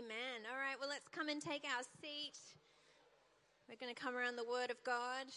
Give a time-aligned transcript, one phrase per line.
[0.00, 0.48] Amen.
[0.48, 2.40] All right, well, let's come and take our seat.
[3.68, 5.28] We're going to come around the Word of God.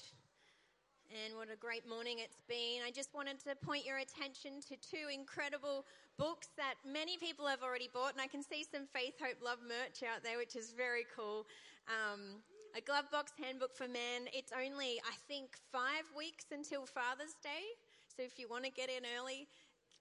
[1.11, 2.79] And what a great morning it's been.
[2.79, 5.83] I just wanted to point your attention to two incredible
[6.15, 8.15] books that many people have already bought.
[8.15, 11.43] And I can see some Faith, Hope, Love merch out there, which is very cool.
[11.91, 12.39] Um,
[12.71, 14.31] a glove box handbook for men.
[14.31, 17.75] It's only, I think, five weeks until Father's Day.
[18.07, 19.49] So if you want to get in early,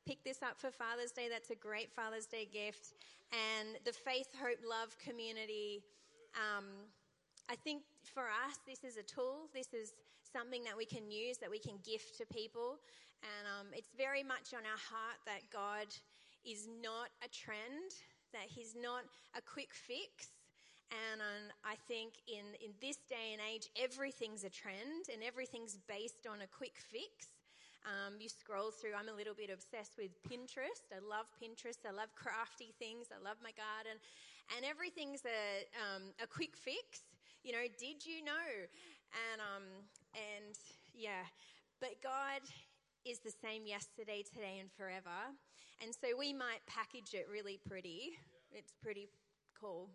[0.06, 1.28] pick this up for Father's Day.
[1.30, 2.94] That's a great Father's Day gift.
[3.32, 5.82] And the Faith, Hope, Love community.
[6.34, 6.64] Um,
[7.48, 9.48] I think for us, this is a tool.
[9.54, 9.94] This is
[10.32, 12.78] something that we can use, that we can gift to people.
[13.22, 15.86] And um, it's very much on our heart that God
[16.44, 17.94] is not a trend,
[18.32, 19.04] that He's not
[19.36, 20.34] a quick fix.
[20.90, 25.78] And um, I think in, in this day and age, everything's a trend and everything's
[25.88, 27.32] based on a quick fix.
[27.82, 30.86] Um, you scroll through, I'm a little bit obsessed with Pinterest.
[30.94, 31.82] I love Pinterest.
[31.82, 33.10] I love crafty things.
[33.10, 33.98] I love my garden.
[34.54, 37.02] And everything's a, um, a quick fix.
[37.42, 38.46] You know, did you know?
[39.10, 39.66] And, um,
[40.14, 40.54] and
[40.94, 41.26] yeah,
[41.82, 42.46] but God
[43.02, 45.34] is the same yesterday, today, and forever.
[45.82, 48.14] And so we might package it really pretty.
[48.54, 49.10] It's pretty
[49.58, 49.90] cool.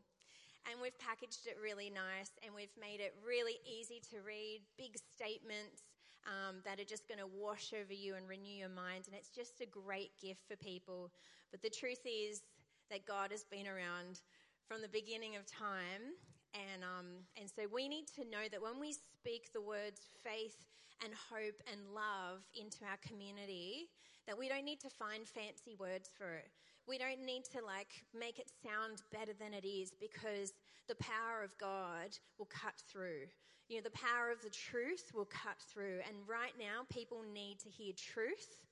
[0.67, 4.99] And we've packaged it really nice and we've made it really easy to read, big
[4.99, 5.87] statements
[6.27, 9.07] um, that are just going to wash over you and renew your mind.
[9.07, 11.09] And it's just a great gift for people.
[11.51, 12.43] But the truth is
[12.91, 14.21] that God has been around
[14.67, 16.13] from the beginning of time.
[16.53, 20.59] And, um, and so we need to know that when we speak the words faith
[21.03, 23.89] and hope and love into our community,
[24.27, 26.51] that we don't need to find fancy words for it.
[26.87, 30.53] We don't need to like make it sound better than it is because
[30.87, 33.27] the power of God will cut through.
[33.67, 35.99] You know, the power of the truth will cut through.
[36.07, 38.63] And right now, people need to hear truth.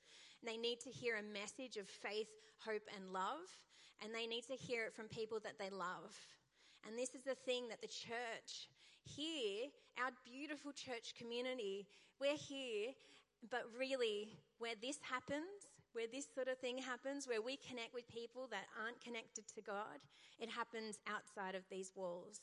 [0.41, 2.29] And they need to hear a message of faith,
[2.59, 3.43] hope, and love.
[4.03, 6.15] And they need to hear it from people that they love.
[6.87, 8.70] And this is the thing that the church
[9.05, 9.70] here,
[10.02, 11.87] our beautiful church community,
[12.20, 12.91] we're here,
[13.49, 18.08] but really, where this happens, where this sort of thing happens, where we connect with
[18.08, 20.02] people that aren't connected to God,
[20.39, 22.41] it happens outside of these walls.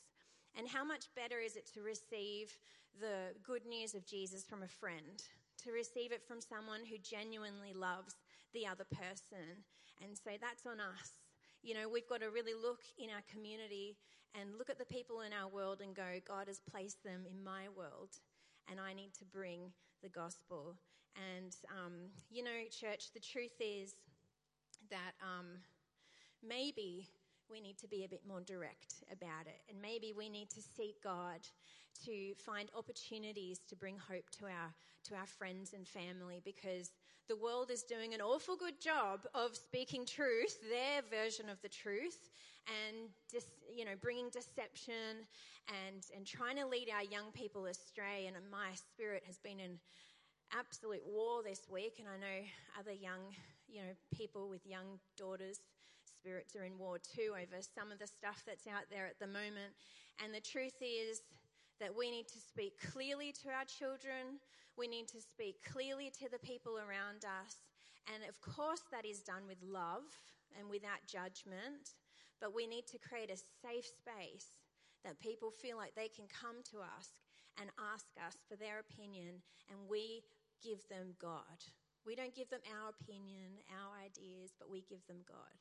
[0.57, 2.55] And how much better is it to receive
[2.99, 5.23] the good news of Jesus from a friend,
[5.63, 8.15] to receive it from someone who genuinely loves
[8.53, 9.65] the other person?
[10.03, 11.11] And so that's on us.
[11.63, 13.97] You know, we've got to really look in our community
[14.39, 17.43] and look at the people in our world and go, God has placed them in
[17.43, 18.09] my world,
[18.69, 19.71] and I need to bring
[20.01, 20.75] the gospel.
[21.15, 23.95] And, um, you know, church, the truth is
[24.89, 25.45] that um,
[26.41, 27.07] maybe
[27.49, 29.61] we need to be a bit more direct about it.
[29.69, 31.39] And maybe we need to seek God
[32.05, 34.73] to find opportunities to bring hope to our,
[35.05, 36.91] to our friends and family because
[37.29, 41.69] the world is doing an awful good job of speaking truth, their version of the
[41.69, 42.29] truth,
[42.67, 45.25] and dis, you know, bringing deception
[45.69, 48.25] and, and trying to lead our young people astray.
[48.27, 49.79] And my spirit has been in
[50.57, 52.45] absolute war this week, and I know
[52.79, 53.21] other young,
[53.67, 55.59] you know, people with young daughters
[56.23, 59.27] spirits are in war too over some of the stuff that's out there at the
[59.27, 59.75] moment.
[60.23, 61.19] And the truth is
[61.83, 64.39] that we need to speak clearly to our children.
[64.79, 67.59] We need to speak clearly to the people around us.
[68.07, 70.07] And of course, that is done with love
[70.55, 71.99] and without judgment.
[72.39, 74.55] But we need to create a safe space
[75.03, 77.19] that people feel like they can come to us
[77.59, 80.23] and ask us for their opinion, and we
[80.63, 81.59] give them God.
[82.05, 85.59] We don't give them our opinion, our ideas, but we give them God.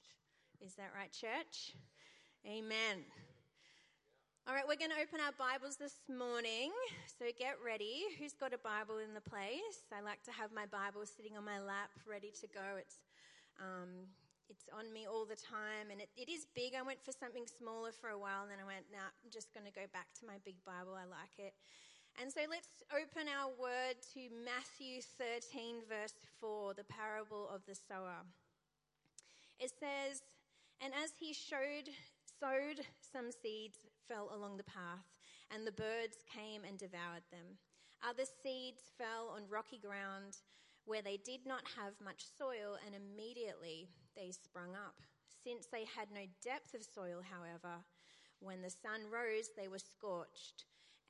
[0.63, 1.75] Is that right, church?
[2.47, 3.03] Amen.
[4.47, 6.71] All right, we're going to open our Bibles this morning.
[7.19, 8.07] So get ready.
[8.15, 9.83] Who's got a Bible in the place?
[9.91, 12.79] I like to have my Bible sitting on my lap, ready to go.
[12.79, 13.03] It's
[13.59, 14.07] um,
[14.47, 16.79] it's on me all the time, and it, it is big.
[16.79, 19.51] I went for something smaller for a while, and then I went, nah, I'm just
[19.51, 20.95] going to go back to my big Bible.
[20.95, 21.59] I like it.
[22.23, 27.75] And so let's open our word to Matthew 13, verse 4, the parable of the
[27.75, 28.23] sower.
[29.59, 30.23] It says,
[30.83, 31.89] and as he showed,
[32.41, 35.07] sowed, some seeds fell along the path,
[35.55, 37.59] and the birds came and devoured them.
[38.03, 40.39] Other seeds fell on rocky ground
[40.85, 44.99] where they did not have much soil, and immediately they sprung up.
[45.45, 47.79] Since they had no depth of soil, however,
[48.41, 50.65] when the sun rose, they were scorched.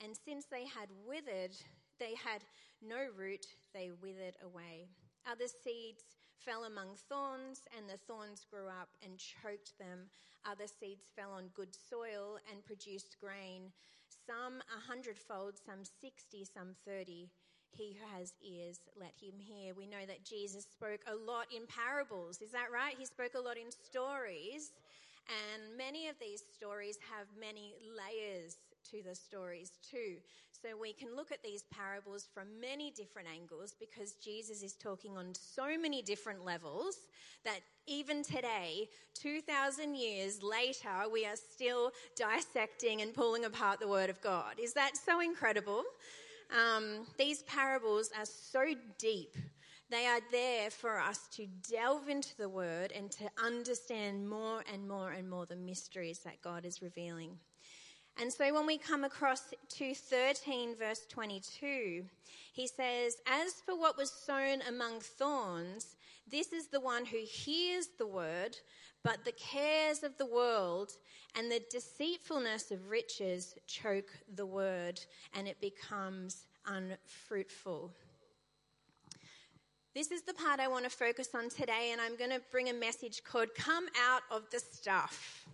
[0.04, 1.56] And since they had withered,
[1.98, 2.44] they had
[2.82, 4.88] no root, they withered away.
[5.26, 6.02] Other seeds
[6.44, 10.10] fell among thorns, and the thorns grew up and choked them.
[10.44, 13.70] Other seeds fell on good soil and produced grain,
[14.26, 17.30] some a hundredfold, some sixty, some thirty.
[17.70, 19.72] He who has ears, let him hear.
[19.72, 22.42] We know that Jesus spoke a lot in parables.
[22.42, 22.94] Is that right?
[22.98, 24.72] He spoke a lot in stories.
[25.24, 28.58] And many of these stories have many layers
[28.90, 30.16] to the stories too.
[30.62, 35.16] So we can look at these parables from many different angles because Jesus is talking
[35.16, 36.98] on so many different levels
[37.44, 44.08] that even today, 2,000 years later, we are still dissecting and pulling apart the Word
[44.08, 44.60] of God.
[44.62, 45.82] Is that so incredible?
[46.56, 48.64] Um, these parables are so
[48.98, 49.34] deep.
[49.90, 54.86] They are there for us to delve into the Word and to understand more and
[54.86, 57.40] more and more the mysteries that God is revealing.
[58.20, 62.04] And so when we come across to 13 verse 22,
[62.52, 65.96] he says, As for what was sown among thorns,
[66.30, 68.56] this is the one who hears the word,
[69.02, 70.92] but the cares of the world
[71.36, 75.00] and the deceitfulness of riches choke the word,
[75.34, 77.90] and it becomes unfruitful.
[79.94, 82.68] This is the part I want to focus on today, and I'm going to bring
[82.68, 85.46] a message called Come Out of the Stuff.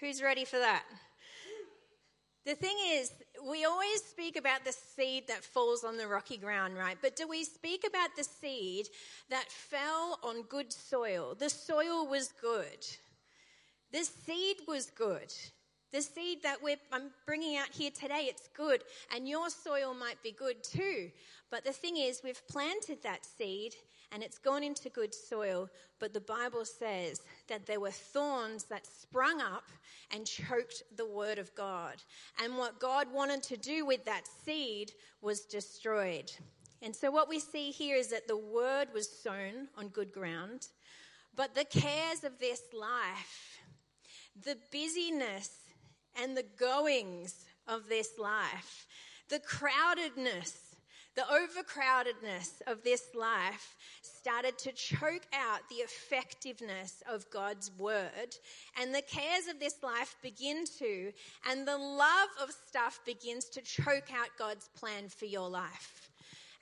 [0.00, 0.84] Who's ready for that?
[2.46, 3.10] The thing is,
[3.50, 6.96] we always speak about the seed that falls on the rocky ground, right?
[7.02, 8.86] But do we speak about the seed
[9.30, 11.34] that fell on good soil?
[11.36, 12.86] The soil was good.
[13.92, 15.34] The seed was good.
[15.90, 16.58] The seed that
[16.92, 18.84] I'm bringing out here today, it's good.
[19.12, 21.10] And your soil might be good too.
[21.50, 23.74] But the thing is, we've planted that seed
[24.12, 25.68] and it's gone into good soil.
[25.98, 29.68] But the Bible says that there were thorns that sprung up
[30.10, 31.94] and choked the word of God.
[32.42, 36.30] And what God wanted to do with that seed was destroyed.
[36.82, 40.68] And so what we see here is that the word was sown on good ground,
[41.34, 43.60] but the cares of this life,
[44.44, 45.50] the busyness
[46.20, 48.86] and the goings of this life,
[49.28, 50.66] the crowdedness
[51.16, 53.74] the overcrowdedness of this life
[54.26, 58.36] started to choke out the effectiveness of God's word,
[58.80, 61.12] and the cares of this life begin to,
[61.48, 66.10] and the love of stuff begins to choke out God's plan for your life.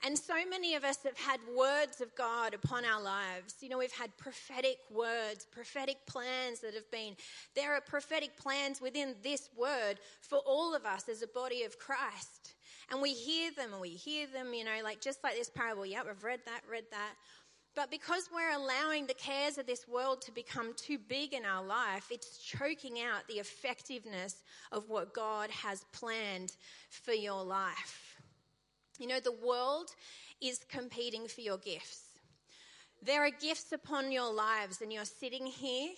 [0.05, 3.55] And so many of us have had words of God upon our lives.
[3.61, 7.15] You know, we've had prophetic words, prophetic plans that have been.
[7.55, 11.79] There are prophetic plans within this word for all of us as a body of
[11.79, 12.53] Christ.
[12.91, 15.87] And we hear them and we hear them, you know, like just like this parable.
[15.87, 17.13] Yep, I've read that, read that.
[17.75, 21.63] But because we're allowing the cares of this world to become too big in our
[21.63, 26.53] life, it's choking out the effectiveness of what God has planned
[26.89, 28.15] for your life.
[28.97, 29.89] You know, the world
[30.41, 32.01] is competing for your gifts.
[33.01, 35.89] There are gifts upon your lives, and you're sitting here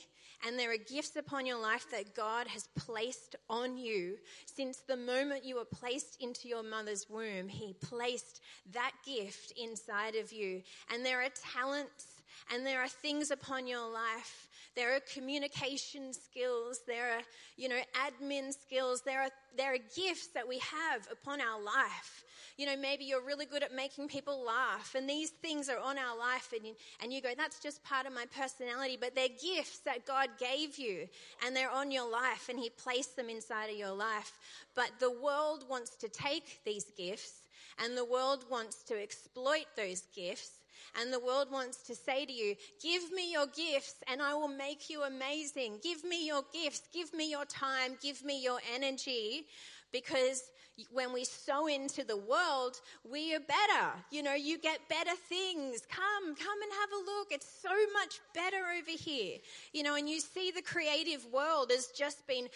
[0.45, 4.17] and there are gifts upon your life that God has placed on you.
[4.45, 8.41] Since the moment you were placed into your mother's womb, He placed
[8.73, 10.61] that gift inside of you.
[10.93, 12.05] And there are talents
[12.53, 14.47] and there are things upon your life.
[14.75, 16.81] There are communication skills.
[16.85, 17.21] There are,
[17.55, 19.01] you know, admin skills.
[19.01, 22.23] There are, there are gifts that we have upon our life
[22.57, 25.97] you know, maybe you're really good at making people laugh, and these things are on
[25.97, 29.27] our life, and you, and you go, that's just part of my personality, but they're
[29.29, 31.07] gifts that God gave you,
[31.45, 34.33] and they're on your life, and He placed them inside of your life.
[34.75, 37.41] But the world wants to take these gifts,
[37.83, 40.51] and the world wants to exploit those gifts.
[40.99, 44.47] And the world wants to say to you, Give me your gifts and I will
[44.47, 45.79] make you amazing.
[45.83, 46.81] Give me your gifts.
[46.93, 47.97] Give me your time.
[48.01, 49.45] Give me your energy.
[49.91, 50.43] Because
[50.91, 52.79] when we sow into the world,
[53.09, 53.89] we are better.
[54.11, 55.81] You know, you get better things.
[55.89, 57.31] Come, come and have a look.
[57.31, 59.37] It's so much better over here.
[59.73, 62.47] You know, and you see the creative world has just been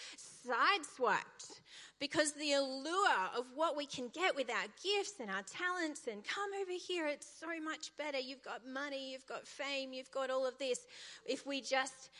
[0.46, 1.60] sideswiped
[1.98, 6.24] because the allure of what we can get with our gifts and our talents and
[6.24, 8.18] come over here, it's so much better.
[8.18, 10.80] You've got money, you've got fame, you've got all of this.
[11.24, 12.10] If we just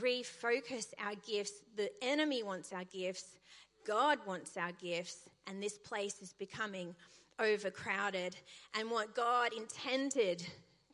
[0.00, 3.38] refocus our gifts, the enemy wants our gifts,
[3.84, 6.94] God wants our gifts, and this place is becoming
[7.38, 8.36] overcrowded.
[8.78, 10.46] And what God intended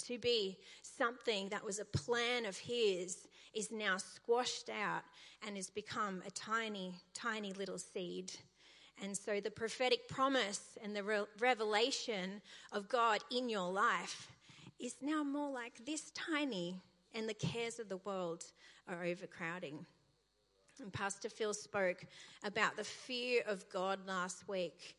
[0.06, 5.02] to be something that was a plan of His is now squashed out
[5.46, 8.32] and has become a tiny, tiny little seed.
[9.02, 12.40] And so the prophetic promise and the re- revelation
[12.72, 14.28] of God in your life
[14.80, 16.80] is now more like this tiny,
[17.14, 18.44] and the cares of the world
[18.88, 19.86] are overcrowding.
[20.80, 22.04] And Pastor Phil spoke
[22.44, 24.96] about the fear of God last week.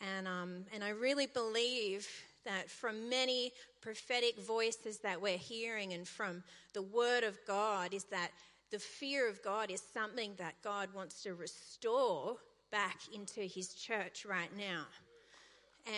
[0.00, 2.08] And, um, and I really believe
[2.44, 6.42] that from many prophetic voices that we're hearing and from
[6.74, 8.30] the Word of God, is that
[8.70, 12.36] the fear of God is something that God wants to restore
[12.70, 14.84] back into His church right now.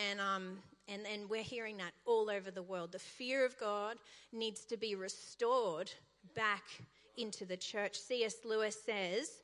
[0.09, 0.57] And, um,
[0.87, 2.91] and, and we're hearing that all over the world.
[2.91, 3.97] The fear of God
[4.31, 5.91] needs to be restored
[6.35, 6.63] back
[7.19, 7.97] into the church.
[7.97, 8.37] C.S.
[8.45, 9.41] Lewis says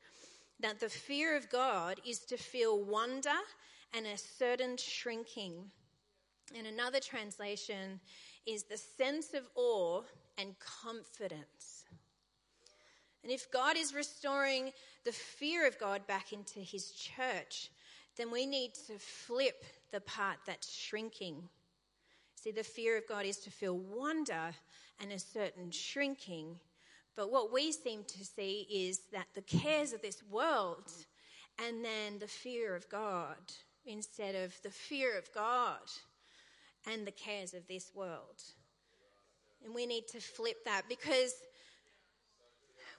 [0.59, 3.29] that the fear of God is to feel wonder
[3.93, 5.71] and a certain shrinking.
[6.57, 7.99] And another translation
[8.45, 10.01] is the sense of awe
[10.37, 11.85] and confidence.
[13.23, 14.71] And if God is restoring
[15.03, 17.71] the fear of God back into his church,
[18.17, 21.49] then we need to flip the part that's shrinking.
[22.35, 24.53] See, the fear of God is to feel wonder
[25.01, 26.59] and a certain shrinking.
[27.15, 30.91] But what we seem to see is that the cares of this world
[31.65, 33.37] and then the fear of God
[33.85, 35.79] instead of the fear of God
[36.91, 38.41] and the cares of this world.
[39.63, 41.33] And we need to flip that because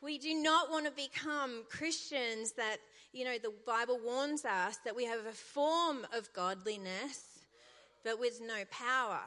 [0.02, 2.78] we do not want to become Christians that,
[3.12, 7.44] you know, the Bible warns us that we have a form of godliness,
[8.04, 9.20] but with no power.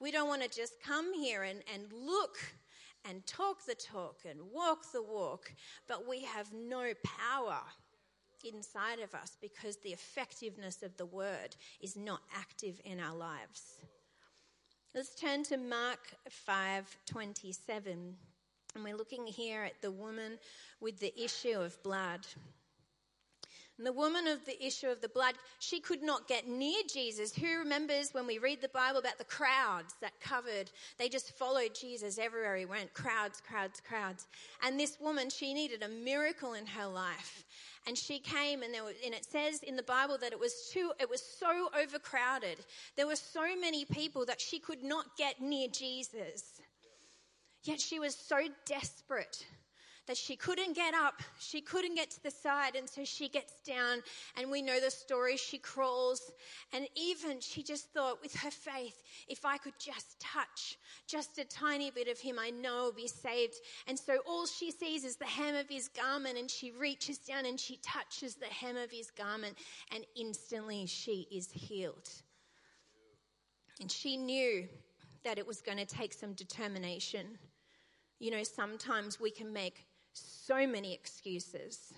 [0.00, 2.38] We don't want to just come here and, and look
[3.08, 5.52] and talk the talk and walk the walk,
[5.88, 7.60] but we have no power
[8.44, 13.78] inside of us because the effectiveness of the word is not active in our lives.
[14.94, 18.18] Let's turn to Mark 5:27.
[18.74, 20.38] And we're looking here at the woman
[20.80, 22.26] with the issue of blood.
[23.78, 27.34] And the woman of the issue of the blood, she could not get near Jesus.
[27.34, 30.70] Who remembers when we read the Bible about the crowds that covered?
[30.98, 32.92] They just followed Jesus everywhere he went.
[32.92, 34.26] Crowds, crowds, crowds.
[34.62, 37.44] And this woman, she needed a miracle in her life.
[37.86, 40.70] And she came, and, there was, and it says in the Bible that it was
[40.72, 42.58] too, it was so overcrowded.
[42.96, 46.60] There were so many people that she could not get near Jesus.
[47.64, 49.46] Yet she was so desperate
[50.06, 53.60] that she couldn't get up, she couldn't get to the side, and so she gets
[53.60, 54.02] down,
[54.36, 55.36] and we know the story.
[55.36, 56.32] She crawls,
[56.72, 61.44] and even she just thought, with her faith, if I could just touch just a
[61.44, 63.54] tiny bit of him, I know I'll be saved.
[63.86, 67.46] And so all she sees is the hem of his garment, and she reaches down
[67.46, 69.56] and she touches the hem of his garment,
[69.94, 72.10] and instantly she is healed.
[73.80, 74.66] And she knew
[75.24, 77.38] that it was going to take some determination.
[78.18, 81.92] You know, sometimes we can make so many excuses.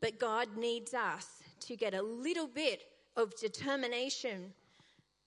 [0.00, 1.26] But God needs us
[1.60, 2.82] to get a little bit
[3.16, 4.52] of determination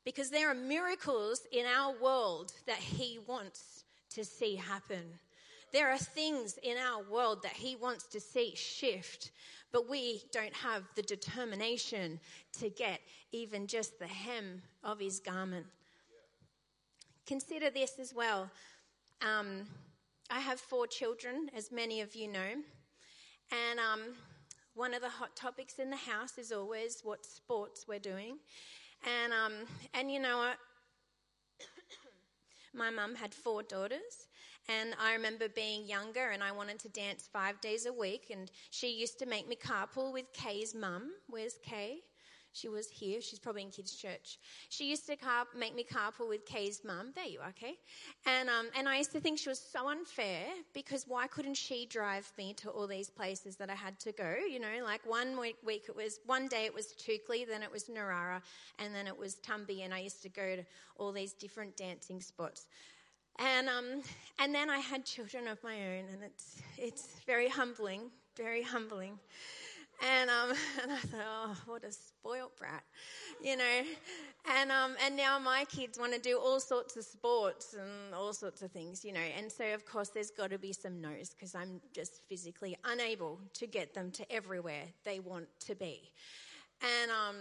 [0.04, 5.04] because there are miracles in our world that He wants to see happen.
[5.74, 9.32] There are things in our world that He wants to see shift,
[9.72, 12.20] but we don't have the determination
[12.60, 13.00] to get
[13.32, 15.66] even just the hem of His garment.
[17.26, 18.50] Consider this as well.
[19.22, 19.68] Um,
[20.34, 22.40] I have four children, as many of you know,
[23.52, 24.00] and um,
[24.76, 28.38] one of the hot topics in the house is always what sports we're doing.
[29.04, 29.52] And, um,
[29.94, 30.56] and you know what?
[32.74, 34.30] My mum had four daughters,
[34.70, 38.28] and I remember being younger and I wanted to dance five days a week.
[38.32, 41.12] And she used to make me carpool with Kay's mum.
[41.28, 41.98] Where's Kay?
[42.54, 43.22] She was here.
[43.22, 44.38] She's probably in kids' church.
[44.70, 47.12] She used to car- make me carpool with Kay's mum.
[47.16, 47.76] There you are, Kay.
[48.26, 51.86] And, um, and I used to think she was so unfair because why couldn't she
[51.86, 54.36] drive me to all these places that I had to go?
[54.50, 57.72] You know, like one week, week it was, one day it was Toukley, then it
[57.72, 58.42] was Narara,
[58.80, 60.66] and then it was Tumbi, and I used to go to
[60.98, 62.68] all these different dancing spots.
[63.40, 64.02] And, um,
[64.40, 69.20] and then I had children of my own, and it's, it's very humbling, very humbling.
[70.02, 70.50] And, um,
[70.82, 72.84] and I thought, oh, what a spoilt brat,
[73.42, 73.82] you know.
[74.58, 78.34] And, um, and now my kids want to do all sorts of sports and all
[78.34, 79.20] sorts of things, you know.
[79.38, 83.40] And so, of course, there's got to be some no's because I'm just physically unable
[83.54, 86.12] to get them to everywhere they want to be.
[86.82, 87.36] And, um,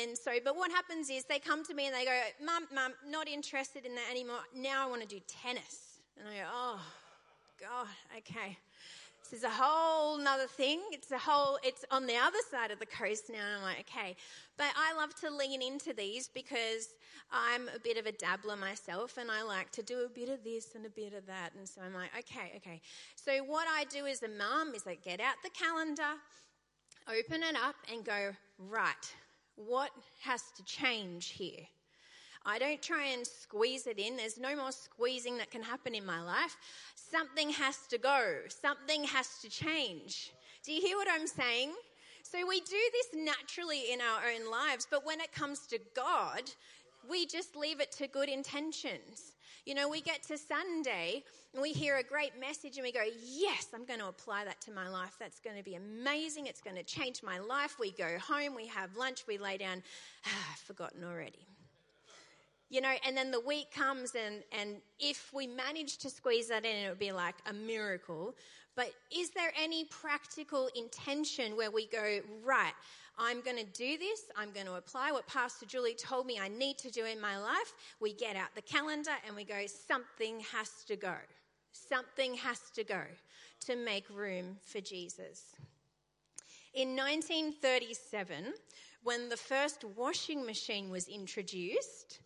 [0.00, 2.94] and so, but what happens is they come to me and they go, Mum, Mum,
[3.06, 4.40] not interested in that anymore.
[4.54, 6.00] Now I want to do tennis.
[6.18, 6.80] And I go, oh,
[7.60, 8.56] God, okay.
[9.28, 10.80] This is a whole nother thing.
[10.92, 13.44] It's a whole, it's on the other side of the coast now.
[13.44, 14.14] And I'm like, okay.
[14.56, 16.94] But I love to lean into these because
[17.32, 20.44] I'm a bit of a dabbler myself and I like to do a bit of
[20.44, 21.50] this and a bit of that.
[21.58, 22.80] And so I'm like, okay, okay.
[23.16, 26.20] So what I do as a mum is I get out the calendar,
[27.08, 29.14] open it up and go, right,
[29.56, 29.90] what
[30.20, 31.66] has to change here?
[32.48, 34.16] I don't try and squeeze it in.
[34.16, 36.56] There's no more squeezing that can happen in my life.
[36.94, 40.30] Something has to go, something has to change.
[40.64, 41.72] Do you hear what I'm saying?
[42.22, 46.42] So we do this naturally in our own lives, but when it comes to God,
[47.08, 49.32] we just leave it to good intentions.
[49.64, 53.02] You know, we get to Sunday and we hear a great message and we go,
[53.24, 55.16] Yes, I'm going to apply that to my life.
[55.18, 56.46] That's going to be amazing.
[56.46, 57.76] It's going to change my life.
[57.80, 59.82] We go home, we have lunch, we lay down.
[60.24, 61.46] Ah, I've forgotten already.
[62.68, 66.64] You know, and then the week comes, and, and if we manage to squeeze that
[66.64, 68.34] in, it would be like a miracle.
[68.74, 72.74] But is there any practical intention where we go, right,
[73.18, 76.48] I'm going to do this, I'm going to apply what Pastor Jillie told me I
[76.48, 77.72] need to do in my life?
[78.00, 81.14] We get out the calendar and we go, something has to go.
[81.72, 83.00] Something has to go
[83.66, 85.54] to make room for Jesus.
[86.74, 88.52] In 1937,
[89.02, 92.20] when the first washing machine was introduced,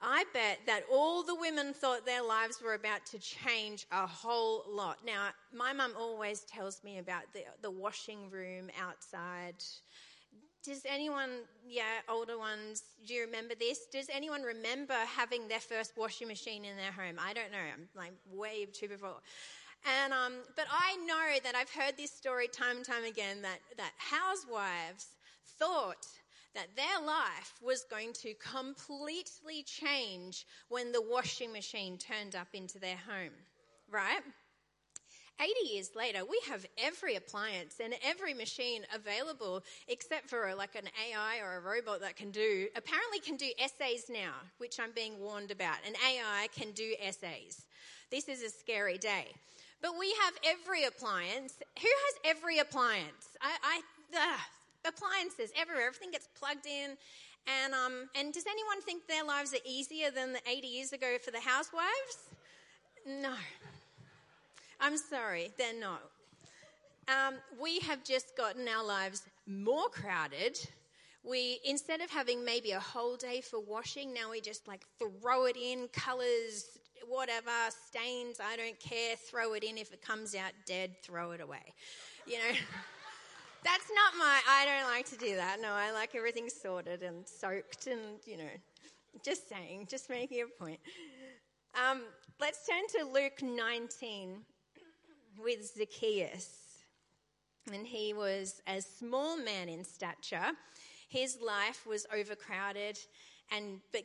[0.00, 4.64] I bet that all the women thought their lives were about to change a whole
[4.68, 4.98] lot.
[5.04, 9.54] Now, my mum always tells me about the, the washing room outside.
[10.62, 11.30] Does anyone,
[11.66, 13.86] yeah, older ones, do you remember this?
[13.90, 17.16] Does anyone remember having their first washing machine in their home?
[17.18, 17.58] I don't know.
[17.58, 19.20] I'm like way too before.
[20.02, 23.58] And um, but I know that I've heard this story time and time again that
[23.76, 25.06] that housewives
[25.58, 26.06] thought
[26.56, 32.78] that their life was going to completely change when the washing machine turned up into
[32.78, 33.32] their home,
[33.90, 34.22] right?
[35.38, 40.88] 80 years later, we have every appliance and every machine available except for like an
[41.10, 45.20] AI or a robot that can do, apparently can do essays now, which I'm being
[45.20, 45.76] warned about.
[45.86, 47.66] An AI can do essays.
[48.10, 49.26] This is a scary day.
[49.82, 51.58] But we have every appliance.
[51.82, 53.36] Who has every appliance?
[53.42, 53.82] I,
[54.14, 54.40] I
[54.86, 55.86] appliances everywhere.
[55.86, 56.96] Everything gets plugged in.
[57.46, 61.16] And, um, and does anyone think their lives are easier than the 80 years ago
[61.24, 62.30] for the housewives?
[63.06, 63.34] No.
[64.80, 66.02] I'm sorry, they're not.
[67.08, 70.58] Um, we have just gotten our lives more crowded.
[71.22, 75.46] We, instead of having maybe a whole day for washing, now we just like throw
[75.46, 76.78] it in, colors,
[77.08, 77.50] whatever,
[77.86, 79.78] stains, I don't care, throw it in.
[79.78, 81.74] If it comes out dead, throw it away.
[82.26, 82.56] You know?
[83.66, 85.60] That's not my, I don't like to do that.
[85.60, 88.54] No, I like everything sorted and soaked and, you know,
[89.24, 90.78] just saying, just making a point.
[91.74, 92.02] Um,
[92.40, 94.36] let's turn to Luke 19
[95.42, 96.48] with Zacchaeus.
[97.72, 100.52] And he was a small man in stature.
[101.08, 103.00] His life was overcrowded,
[103.50, 104.04] and but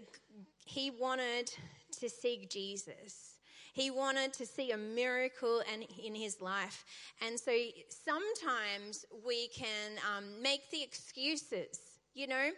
[0.65, 1.52] he wanted
[2.00, 3.31] to seek Jesus.
[3.74, 6.86] He wanted to see a miracle and, in his life.
[7.26, 7.52] And so
[7.90, 11.80] sometimes we can um, make the excuses.
[12.14, 12.50] You know,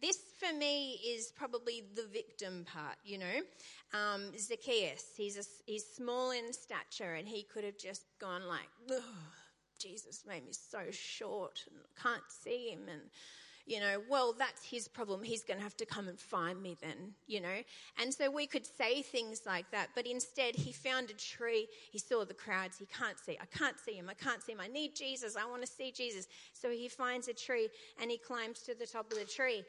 [0.00, 3.40] this for me is probably the victim part, you know.
[3.92, 8.68] Um, Zacchaeus, he's, a, he's small in stature and he could have just gone like,
[9.78, 13.02] Jesus made me so short and can't see him and
[13.66, 15.22] you know, well, that's his problem.
[15.22, 17.62] He's going to have to come and find me then, you know.
[18.00, 21.68] And so we could say things like that, but instead he found a tree.
[21.90, 22.78] He saw the crowds.
[22.78, 23.38] He can't see.
[23.40, 24.08] I can't see him.
[24.08, 24.60] I can't see him.
[24.60, 25.36] I need Jesus.
[25.36, 26.26] I want to see Jesus.
[26.52, 27.68] So he finds a tree
[28.00, 29.64] and he climbs to the top of the tree.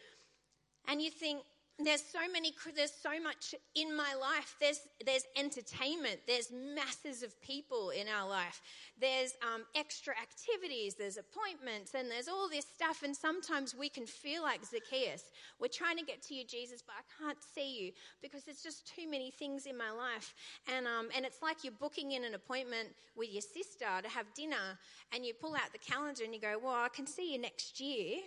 [0.87, 1.43] And you think,
[1.85, 4.55] there's so many there's so much in my life.
[4.59, 6.19] There's there's entertainment.
[6.27, 8.61] There's masses of people in our life.
[8.99, 10.95] There's um, extra activities.
[10.95, 13.03] There's appointments and there's all this stuff.
[13.03, 15.31] And sometimes we can feel like zacchaeus.
[15.59, 17.91] We're trying to get to you jesus but i can't see you
[18.21, 20.33] because there's just too many things in my life.
[20.73, 24.25] And um, and it's like you're booking in an appointment with your sister to have
[24.33, 24.77] dinner
[25.13, 27.79] and you pull out the calendar and you go well i can see you next
[27.79, 28.19] year.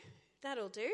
[0.42, 0.90] That'll do.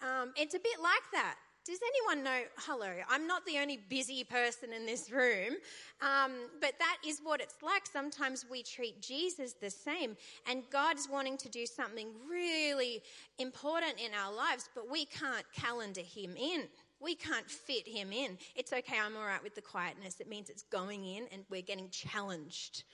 [0.00, 1.36] Um, it's a bit like that
[1.68, 2.40] does anyone know?
[2.60, 5.56] Hello, I'm not the only busy person in this room,
[6.00, 7.82] um, but that is what it's like.
[7.84, 10.16] Sometimes we treat Jesus the same,
[10.48, 13.02] and God's wanting to do something really
[13.38, 16.68] important in our lives, but we can't calendar Him in.
[17.00, 18.38] We can't fit Him in.
[18.56, 20.20] It's okay, I'm all right with the quietness.
[20.20, 22.84] It means it's going in and we're getting challenged.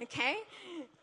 [0.00, 0.36] Okay?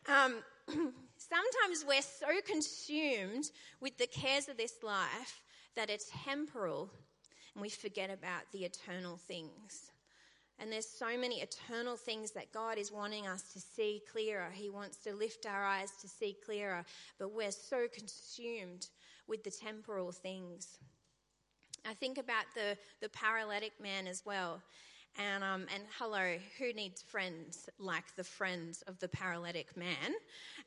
[0.08, 0.36] Um,
[1.18, 5.42] sometimes we're so consumed with the cares of this life
[5.76, 6.90] that it's temporal
[7.58, 9.90] and we forget about the eternal things.
[10.60, 14.50] And there's so many eternal things that God is wanting us to see clearer.
[14.54, 16.86] He wants to lift our eyes to see clearer,
[17.18, 18.90] but we're so consumed
[19.28, 20.78] with the temporal things.
[21.84, 24.62] I think about the, the paralytic man as well.
[25.20, 30.14] And, um, and hello, who needs friends like the friends of the paralytic man?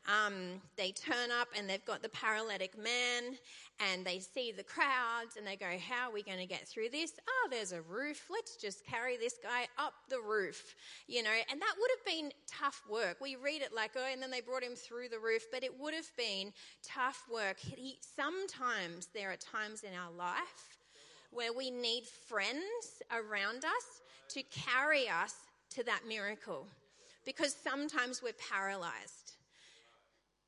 [0.08, 3.36] Um, they turn up and they've got the paralytic man
[3.78, 6.88] and they see the crowds and they go, How are we going to get through
[6.88, 7.12] this?
[7.28, 8.28] Oh, there's a roof.
[8.28, 10.74] Let's just carry this guy up the roof,
[11.06, 11.30] you know.
[11.48, 13.18] And that would have been tough work.
[13.20, 15.78] We read it like, Oh, and then they brought him through the roof, but it
[15.78, 17.58] would have been tough work.
[17.60, 20.79] He, sometimes there are times in our life
[21.32, 25.34] where we need friends around us to carry us
[25.70, 26.66] to that miracle
[27.24, 29.34] because sometimes we're paralyzed.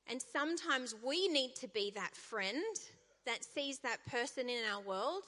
[0.09, 2.63] And sometimes we need to be that friend
[3.25, 5.23] that sees that person in our world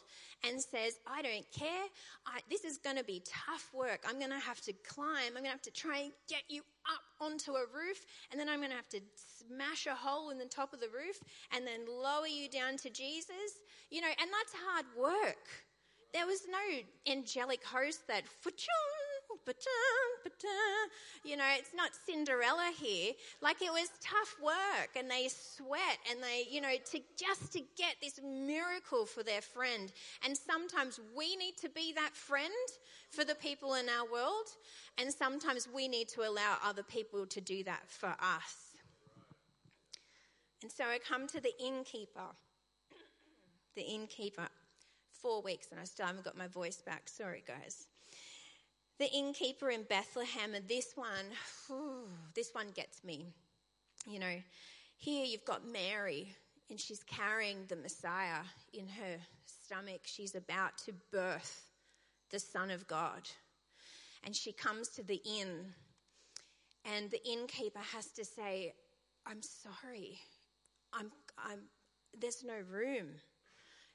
[0.46, 1.84] and says, I don't care.
[2.26, 4.00] I, this is going to be tough work.
[4.06, 5.28] I'm going to have to climb.
[5.28, 6.62] I'm going to have to try and get you
[6.92, 8.04] up onto a roof.
[8.30, 10.88] And then I'm going to have to smash a hole in the top of the
[10.88, 11.18] roof
[11.54, 13.60] and then lower you down to Jesus.
[13.90, 15.48] You know, and that's hard work.
[16.12, 18.22] There was no angelic host that,
[21.24, 23.12] you know, it's not Cinderella here.
[23.40, 27.60] Like it was tough work and they sweat and they, you know, to just to
[27.76, 29.92] get this miracle for their friend.
[30.24, 32.52] And sometimes we need to be that friend
[33.10, 34.48] for the people in our world.
[34.98, 38.74] And sometimes we need to allow other people to do that for us.
[40.62, 42.32] And so I come to the innkeeper.
[43.76, 44.48] The innkeeper.
[45.10, 47.08] Four weeks and I still haven't got my voice back.
[47.08, 47.86] Sorry, guys
[48.98, 51.26] the innkeeper in Bethlehem, and this one,
[52.34, 53.26] this one gets me.
[54.06, 54.36] You know,
[54.96, 56.34] here you've got Mary,
[56.70, 60.02] and she's carrying the Messiah in her stomach.
[60.04, 61.62] She's about to birth
[62.30, 63.28] the Son of God.
[64.24, 65.74] And she comes to the inn,
[66.84, 68.74] and the innkeeper has to say,
[69.26, 70.18] I'm sorry.
[70.92, 71.60] I'm, I'm,
[72.18, 73.08] there's no room.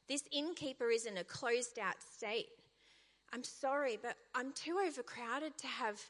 [0.08, 2.50] This innkeeper is in a closed out state.
[3.34, 6.02] I'm sorry, but I'm too overcrowded to have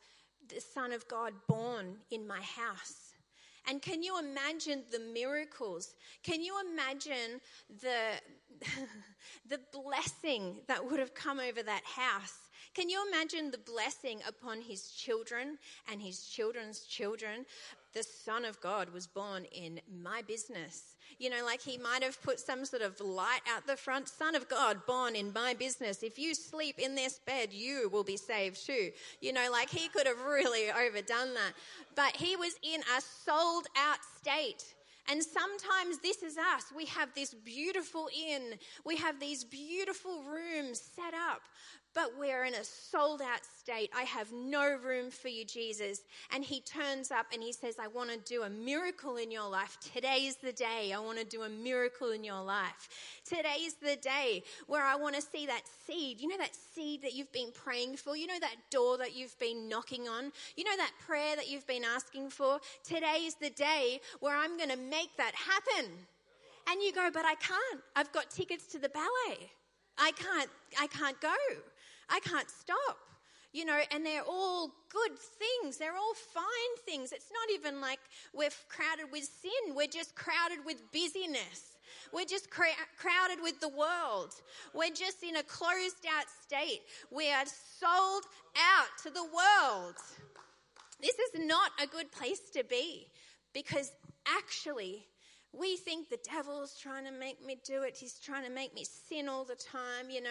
[0.47, 3.13] the Son of God born in my house.
[3.67, 5.95] And can you imagine the miracles?
[6.23, 7.41] Can you imagine
[7.81, 8.19] the,
[9.49, 12.37] the blessing that would have come over that house?
[12.73, 15.57] Can you imagine the blessing upon his children
[15.91, 17.45] and his children's children?
[17.93, 20.95] The Son of God was born in my business.
[21.17, 24.07] You know, like he might have put some sort of light out the front.
[24.07, 26.03] Son of God, born in my business.
[26.03, 28.91] If you sleep in this bed, you will be saved too.
[29.21, 31.53] You know, like he could have really overdone that.
[31.95, 34.63] But he was in a sold out state.
[35.11, 36.65] And sometimes this is us.
[36.75, 38.53] We have this beautiful inn,
[38.85, 41.41] we have these beautiful rooms set up,
[41.93, 43.89] but we're in a sold out state.
[43.95, 46.01] I have no room for you, Jesus.
[46.33, 49.49] And he turns up and he says, I want to do a miracle in your
[49.49, 49.77] life.
[49.93, 52.89] Today's the day I want to do a miracle in your life.
[53.25, 56.21] Today's the day where I want to see that seed.
[56.21, 58.15] You know that seed that you've been praying for?
[58.15, 60.31] You know that door that you've been knocking on?
[60.55, 62.59] You know that prayer that you've been asking for?
[62.83, 65.91] Today's the day where I'm going to make that happen.
[66.69, 67.81] And you go, but I can't.
[67.95, 69.49] I've got tickets to the ballet.
[69.97, 70.49] I can't,
[70.79, 71.35] I can't go.
[72.09, 72.97] I can't stop.
[73.51, 75.77] You know, and they're all good things.
[75.77, 77.11] They're all fine things.
[77.11, 77.99] It's not even like
[78.33, 79.75] we're crowded with sin.
[79.75, 81.77] We're just crowded with busyness.
[82.13, 84.33] We're just cr- crowded with the world.
[84.75, 86.81] We're just in a closed out state.
[87.11, 88.23] We are sold
[88.55, 89.95] out to the world.
[91.01, 93.07] This is not a good place to be
[93.53, 93.91] because
[94.27, 95.05] actually,
[95.51, 97.97] we think the devil's trying to make me do it.
[97.97, 100.29] He's trying to make me sin all the time, you know.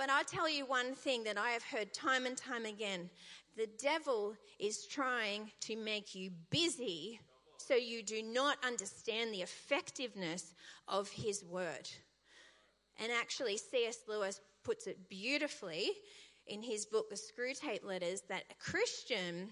[0.00, 3.10] But I'll tell you one thing that I have heard time and time again
[3.54, 7.20] the devil is trying to make you busy
[7.58, 10.54] so you do not understand the effectiveness
[10.88, 11.86] of his word.
[12.98, 13.98] And actually, C.S.
[14.08, 15.90] Lewis puts it beautifully
[16.46, 19.50] in his book, The Screwtape Letters, that a Christian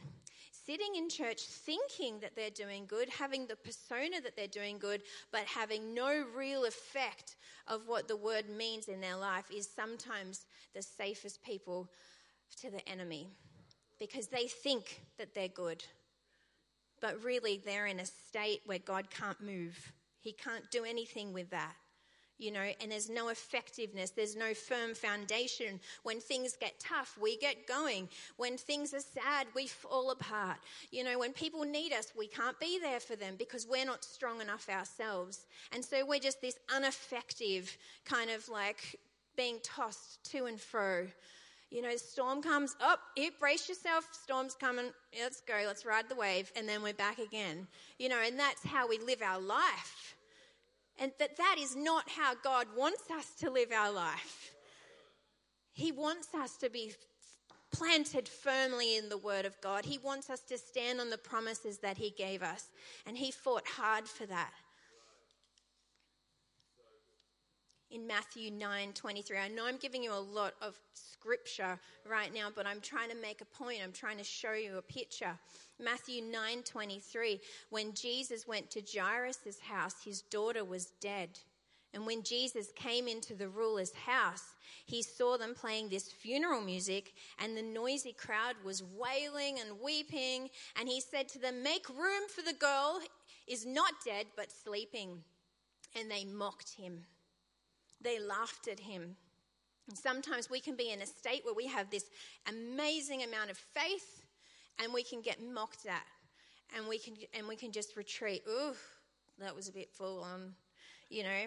[0.69, 5.03] sitting in church thinking that they're doing good, having the persona that they're doing good,
[5.33, 10.45] but having no real effect of what the word means in their life is sometimes
[10.75, 11.89] the safest people
[12.61, 13.29] to the enemy
[13.99, 15.83] because they think that they're good.
[17.01, 19.93] But really, they're in a state where God can't move.
[20.21, 21.75] He can't do anything with that
[22.39, 25.81] you know, and there's no effectiveness, there's no firm foundation.
[26.05, 28.09] When things get tough, we get going.
[28.37, 30.59] When things are sad, we fall apart.
[30.91, 34.05] You know, when people need us, we can't be there for them because we're not
[34.05, 35.47] strong enough ourselves.
[35.73, 38.99] And so we're just this ineffective kind of like
[39.37, 41.09] being tossed to and fro.
[41.71, 44.87] You know, storm comes up, oh, it brace yourself, storm's coming,
[45.21, 47.67] let's go, let's ride the wave, and then we're back again.
[47.99, 50.17] You know, and that's how we live our life.
[51.01, 54.53] And that that is not how God wants us to live our life.
[55.73, 56.93] He wants us to be
[57.73, 59.85] planted firmly in the Word of God.
[59.85, 62.69] He wants us to stand on the promises that He gave us.
[63.07, 64.53] And He fought hard for that.
[67.91, 72.49] In Matthew 9 23, I know I'm giving you a lot of scripture right now,
[72.55, 73.79] but I'm trying to make a point.
[73.83, 75.39] I'm trying to show you a picture.
[75.81, 81.39] Matthew 9:23, when Jesus went to Jairus' house, his daughter was dead.
[81.95, 87.15] And when Jesus came into the ruler's house, he saw them playing this funeral music,
[87.39, 90.51] and the noisy crowd was wailing and weeping.
[90.77, 93.01] And he said to them, Make room for the girl
[93.47, 95.25] is not dead, but sleeping.
[95.97, 97.07] And they mocked him.
[98.01, 99.17] They laughed at him.
[99.89, 102.05] And sometimes we can be in a state where we have this
[102.47, 104.27] amazing amount of faith
[104.79, 106.07] and we can get mocked at
[106.77, 108.43] and we can and we can just retreat.
[108.49, 108.75] Ooh,
[109.39, 110.55] that was a bit full on,
[111.09, 111.47] you know.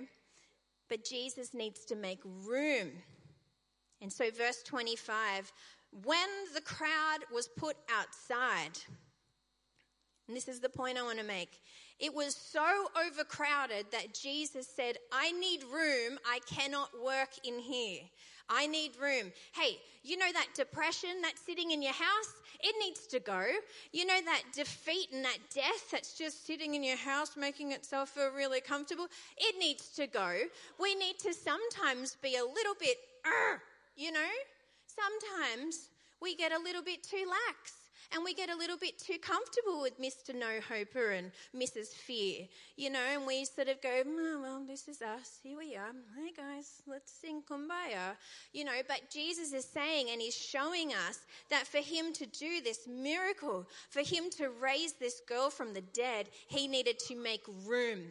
[0.89, 2.91] But Jesus needs to make room.
[4.01, 5.53] And so verse 25,
[6.03, 8.77] when the crowd was put outside,
[10.27, 11.61] and this is the point I want to make.
[12.01, 16.17] It was so overcrowded that Jesus said, I need room.
[16.25, 17.99] I cannot work in here.
[18.49, 19.31] I need room.
[19.53, 22.33] Hey, you know that depression that's sitting in your house?
[22.59, 23.45] It needs to go.
[23.91, 28.09] You know that defeat and that death that's just sitting in your house making itself
[28.09, 29.07] feel really comfortable?
[29.37, 30.35] It needs to go.
[30.79, 32.97] We need to sometimes be a little bit,
[33.95, 34.31] you know?
[34.87, 37.81] Sometimes we get a little bit too lax
[38.13, 40.36] and we get a little bit too comfortable with Mr.
[40.36, 41.88] No Hoper and Mrs.
[41.88, 45.39] Fear, you know, and we sort of go, oh, well, this is us.
[45.41, 45.91] Here we are.
[46.17, 48.15] Hey, guys, let's sing Kumbaya,
[48.54, 48.82] you know.
[48.88, 51.19] But Jesus is saying and he's showing us
[51.50, 55.82] that for him to do this miracle, for him to raise this girl from the
[55.82, 58.02] dead, he needed to make room.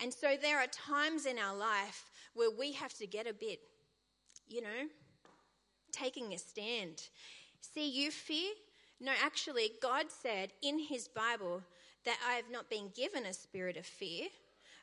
[0.00, 3.60] And so there are times in our life where we have to get a bit,
[4.48, 4.88] you know,
[5.92, 7.02] taking a stand.
[7.60, 8.52] See, you fear,
[9.00, 11.62] no, actually, God said in His Bible
[12.04, 14.28] that I have not been given a spirit of fear,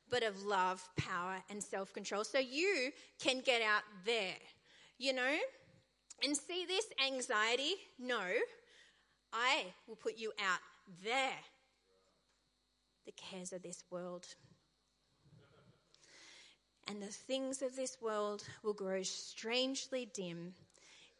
[0.09, 2.23] but of love, power, and self control.
[2.23, 4.35] So you can get out there,
[4.99, 5.37] you know?
[6.23, 7.73] And see this anxiety?
[7.97, 8.21] No,
[9.33, 10.59] I will put you out
[11.03, 11.39] there.
[13.05, 14.27] The cares of this world.
[16.87, 20.53] And the things of this world will grow strangely dim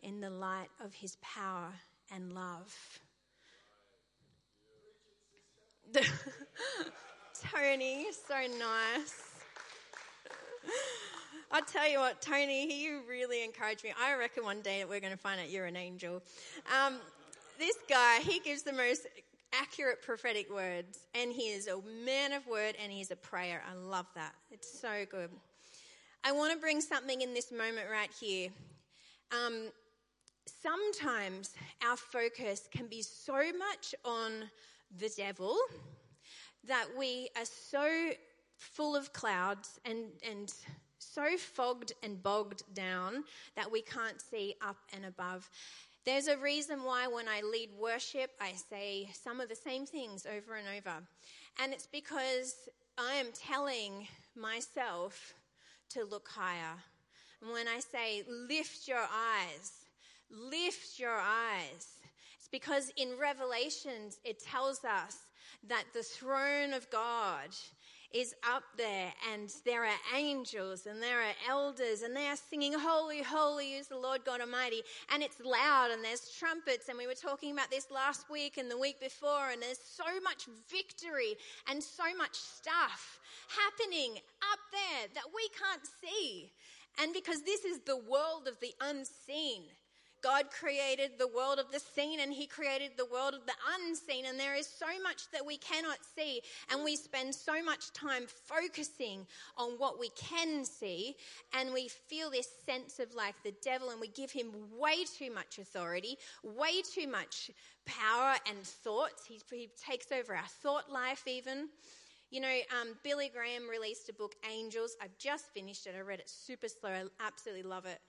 [0.02, 1.72] in the light of his power
[2.16, 3.00] and love.
[7.52, 9.34] Tony, so nice.
[11.52, 13.94] I tell you what, Tony, you really encouraged me.
[14.02, 16.24] I reckon one day we're going to find out you're an angel.
[16.74, 16.96] Um,
[17.60, 19.06] this guy, he gives the most
[19.54, 23.62] accurate prophetic words, and he is a man of word and he's a prayer.
[23.70, 24.34] I love that.
[24.52, 25.30] It's so good.
[26.24, 28.50] I want to bring something in this moment right here.
[29.32, 29.68] Um,
[30.46, 31.52] sometimes
[31.88, 34.50] our focus can be so much on
[35.00, 35.56] the devil
[36.68, 38.12] that we are so
[38.58, 40.54] full of clouds and, and
[41.00, 43.24] so fogged and bogged down
[43.56, 45.50] that we can't see up and above.
[46.06, 50.26] There's a reason why when I lead worship, I say some of the same things
[50.26, 50.98] over and over.
[51.62, 52.56] And it's because
[52.98, 55.34] I am telling myself
[55.90, 56.76] to look higher.
[57.42, 59.83] And when I say lift your eyes,
[60.34, 62.00] Lift your eyes.
[62.38, 65.20] It's because in Revelations it tells us
[65.68, 67.50] that the throne of God
[68.14, 72.74] is up there and there are angels and there are elders and they are singing
[72.78, 77.08] holy holy is the lord god almighty and it's loud and there's trumpets and we
[77.08, 81.34] were talking about this last week and the week before and there's so much victory
[81.72, 83.20] and so much stuff
[83.50, 84.14] happening
[84.52, 86.52] up there that we can't see
[87.02, 89.64] and because this is the world of the unseen
[90.24, 94.26] God created the world of the seen and He created the world of the unseen.
[94.26, 96.42] And there is so much that we cannot see.
[96.72, 101.16] And we spend so much time focusing on what we can see.
[101.54, 104.48] And we feel this sense of like the devil, and we give him
[104.80, 107.52] way too much authority, way too much
[107.86, 109.26] power and thoughts.
[109.28, 111.68] He, he takes over our thought life, even.
[112.32, 114.96] You know, um, Billy Graham released a book, Angels.
[115.00, 115.94] I've just finished it.
[115.96, 116.90] I read it super slow.
[116.90, 118.00] I absolutely love it.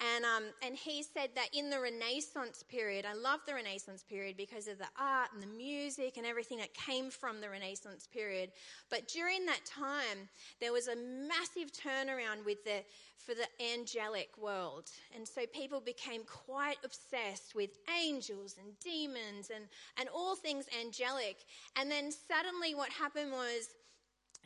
[0.00, 4.36] And, um, and he said that in the Renaissance period, I love the Renaissance period
[4.36, 8.50] because of the art and the music and everything that came from the Renaissance period.
[8.90, 10.28] But during that time,
[10.60, 12.82] there was a massive turnaround with the,
[13.16, 14.90] for the angelic world.
[15.14, 17.70] And so people became quite obsessed with
[18.04, 19.66] angels and demons and,
[19.98, 21.36] and all things angelic.
[21.76, 23.68] And then suddenly what happened was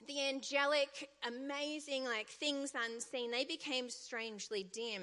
[0.06, 5.02] the angelic, amazing, like things unseen, they became strangely dim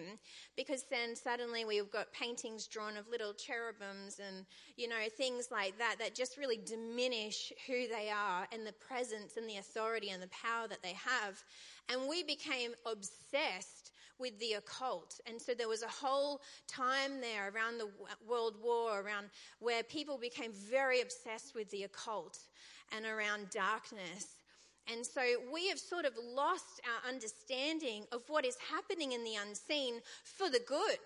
[0.56, 4.46] because then suddenly we've got paintings drawn of little cherubims and,
[4.78, 9.38] you know, things like that that just really diminish who they are and the presence
[9.38, 11.44] and the authority and the power that they have.
[11.90, 15.20] And we became obsessed with the occult.
[15.28, 17.90] And so there was a whole time there around the
[18.28, 19.28] World War, around
[19.60, 22.40] where people became very obsessed with the occult
[22.96, 24.38] and around darkness.
[24.92, 25.22] And so
[25.52, 30.50] we have sort of lost our understanding of what is happening in the unseen for
[30.50, 31.00] the good.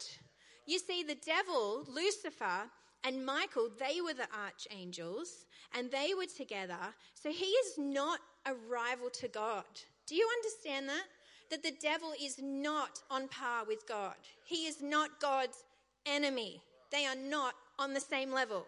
[0.65, 2.69] You see, the devil, Lucifer,
[3.03, 6.93] and Michael, they were the archangels and they were together.
[7.13, 9.63] So he is not a rival to God.
[10.07, 11.05] Do you understand that?
[11.49, 14.15] that the devil is not on par with God.
[14.45, 15.63] He is not God's
[16.05, 16.61] enemy.
[16.91, 18.65] They are not on the same level.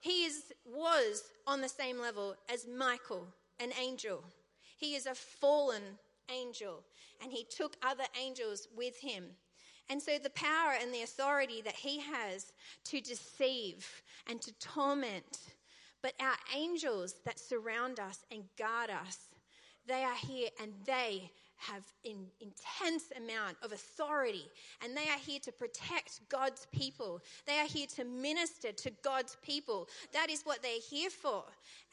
[0.00, 3.26] He is, was on the same level as Michael,
[3.60, 4.22] an angel.
[4.84, 5.82] He is a fallen
[6.30, 6.84] angel,
[7.22, 9.24] and he took other angels with him.
[9.88, 12.52] And so, the power and the authority that he has
[12.84, 15.38] to deceive and to torment,
[16.02, 19.30] but our angels that surround us and guard us,
[19.86, 24.46] they are here and they have an intense amount of authority
[24.82, 27.20] and they are here to protect God's people.
[27.46, 29.88] They are here to minister to God's people.
[30.12, 31.44] That is what they're here for.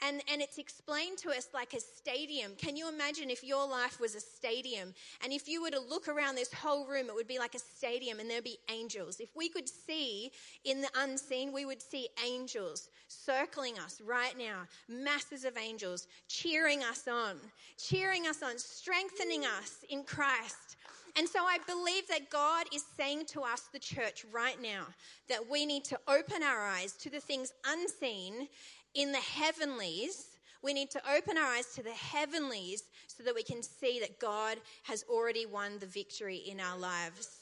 [0.01, 2.53] And, and it's explained to us like a stadium.
[2.57, 4.93] Can you imagine if your life was a stadium?
[5.23, 7.59] And if you were to look around this whole room, it would be like a
[7.59, 9.19] stadium and there'd be angels.
[9.19, 10.31] If we could see
[10.65, 16.83] in the unseen, we would see angels circling us right now, masses of angels cheering
[16.83, 17.37] us on,
[17.77, 20.77] cheering us on, strengthening us in Christ.
[21.17, 24.85] And so I believe that God is saying to us, the church, right now,
[25.27, 28.47] that we need to open our eyes to the things unseen
[28.93, 30.37] in the heavenlies.
[30.63, 34.19] We need to open our eyes to the heavenlies so that we can see that
[34.19, 37.39] God has already won the victory in our lives.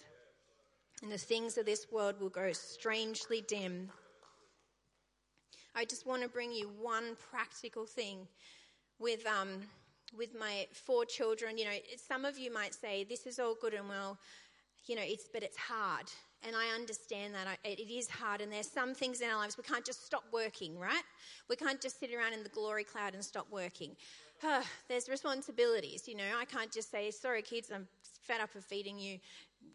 [1.04, 3.90] And the things of this world will grow strangely dim.
[5.76, 8.28] I just want to bring you one practical thing
[8.98, 9.62] with, um,
[10.18, 11.58] with my four children.
[11.58, 14.18] You know, some of you might say, this is all good and well,
[14.86, 16.06] you know, it's, but it's hard.
[16.46, 19.64] And I understand that it is hard, and there's some things in our lives we
[19.64, 21.04] can't just stop working, right?
[21.50, 23.96] We can't just sit around in the glory cloud and stop working.
[24.42, 26.24] Uh, there's responsibilities, you know.
[26.40, 27.88] I can't just say, sorry, kids, I'm
[28.22, 29.20] fed up of feeding you,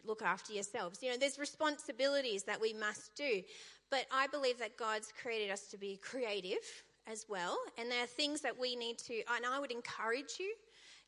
[0.06, 1.02] look after yourselves.
[1.02, 3.42] You know, there's responsibilities that we must do.
[3.90, 6.64] But I believe that God's created us to be creative
[7.06, 10.52] as well, and there are things that we need to, and I would encourage you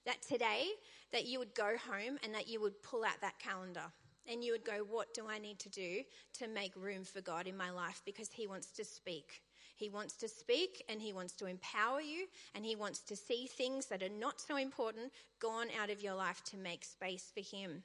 [0.04, 0.66] that today
[1.12, 3.92] that you would go home and that you would pull out that calendar
[4.30, 6.02] and you would go, What do I need to do
[6.38, 8.02] to make room for God in my life?
[8.04, 9.42] Because He wants to speak.
[9.76, 13.46] He wants to speak and He wants to empower you and He wants to see
[13.46, 17.40] things that are not so important gone out of your life to make space for
[17.40, 17.82] Him.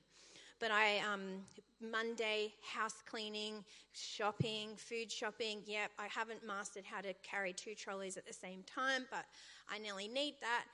[0.62, 1.42] But I, um,
[1.82, 5.64] Monday, house cleaning, shopping, food shopping.
[5.66, 9.26] Yep, I haven't mastered how to carry two trolleys at the same time, but
[9.68, 10.66] I nearly need that.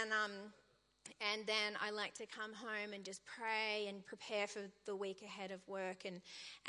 [0.00, 0.30] And, um,
[1.20, 5.22] and then I like to come home and just pray and prepare for the week
[5.22, 6.04] ahead of work.
[6.04, 6.20] And,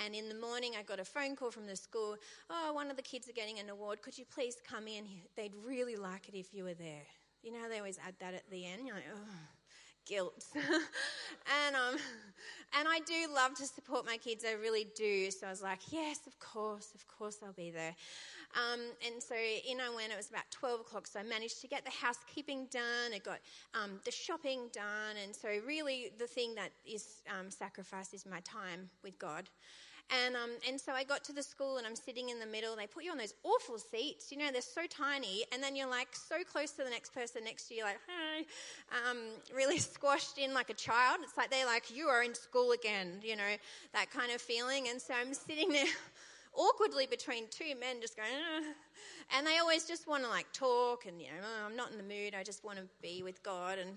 [0.04, 2.16] and in the morning, I got a phone call from the school.
[2.50, 4.02] Oh, one of the kids are getting an award.
[4.02, 5.06] Could you please come in?
[5.36, 7.06] They'd really like it if you were there.
[7.44, 8.88] You know, they always add that at the end.
[8.88, 9.57] You're like, oh
[10.08, 10.46] guilt.
[10.56, 11.98] and um,
[12.78, 14.46] and I do love to support my kids.
[14.48, 15.32] I really do.
[15.32, 17.96] So I was like, yes, of course, of course, I'll be there.
[18.56, 20.12] Um, and so in I went.
[20.12, 21.08] It was about twelve o'clock.
[21.08, 23.14] So I managed to get the housekeeping done.
[23.14, 23.40] I got
[23.74, 25.16] um, the shopping done.
[25.24, 29.50] And so really, the thing that is um, sacrificed is my time with God.
[30.10, 32.72] And, um, and so I got to the school and I'm sitting in the middle.
[32.72, 34.32] And They put you on those awful seats.
[34.32, 35.44] You know, they're so tiny.
[35.52, 38.46] And then you're like so close to the next person next to you, like, hi,
[39.10, 39.18] um,
[39.54, 41.20] really squashed in like a child.
[41.24, 43.56] It's like they're like, you are in school again, you know,
[43.94, 44.88] that kind of feeling.
[44.90, 45.86] And so I'm sitting there
[46.56, 48.30] awkwardly between two men just going,
[49.36, 52.04] and they always just want to like talk and, you know, I'm not in the
[52.04, 52.34] mood.
[52.34, 53.78] I just want to be with God.
[53.78, 53.92] And,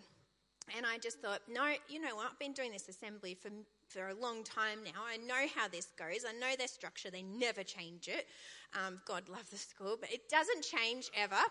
[0.76, 2.26] and I just thought, no, you know what?
[2.32, 3.50] I've been doing this assembly for
[3.90, 5.02] for a long time now.
[5.06, 6.24] I know how this goes.
[6.28, 7.10] I know their structure.
[7.10, 8.26] They never change it.
[8.74, 11.42] Um, God love the school, but it doesn't change ever.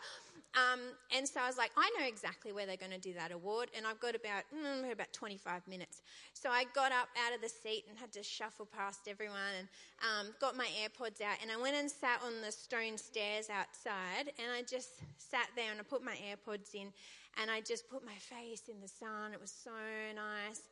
[0.56, 0.80] Um,
[1.16, 3.70] and so I was like, I know exactly where they're going to do that award,
[3.76, 6.02] and I've got about mm, about 25 minutes.
[6.34, 9.68] So I got up out of the seat and had to shuffle past everyone, and
[10.02, 14.34] um, got my AirPods out, and I went and sat on the stone stairs outside,
[14.40, 16.92] and I just sat there and I put my AirPods in,
[17.38, 19.34] and I just put my face in the sun.
[19.34, 19.72] It was so
[20.16, 20.64] nice.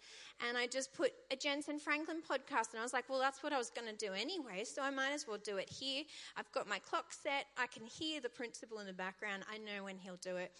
[0.47, 3.53] And I just put a Jentezen Franklin podcast, and I was like, well, that's what
[3.53, 6.03] I was going to do anyway, so I might as well do it here.
[6.35, 7.45] I've got my clock set.
[7.57, 9.43] I can hear the principal in the background.
[9.51, 10.51] I know when he'll do it.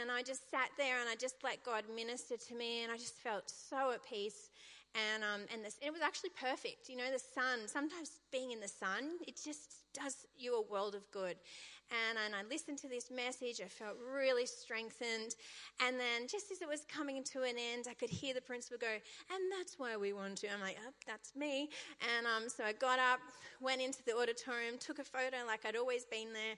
[0.00, 2.96] And I just sat there and I just let God minister to me, and I
[2.96, 4.50] just felt so at peace
[4.94, 6.88] and um, and this, it was actually perfect.
[6.88, 7.66] You know, the sun.
[7.66, 11.36] Sometimes being in the sun, it just does you a world of good
[11.90, 13.60] and, and I listened to this message.
[13.60, 15.36] I felt really strengthened.
[15.84, 18.78] And then, just as it was coming to an end, I could hear the principal
[18.78, 20.52] go, And that's why we want to.
[20.52, 21.68] I'm like, oh, That's me.
[22.16, 23.20] And um, so I got up,
[23.60, 26.56] went into the auditorium, took a photo like I'd always been there,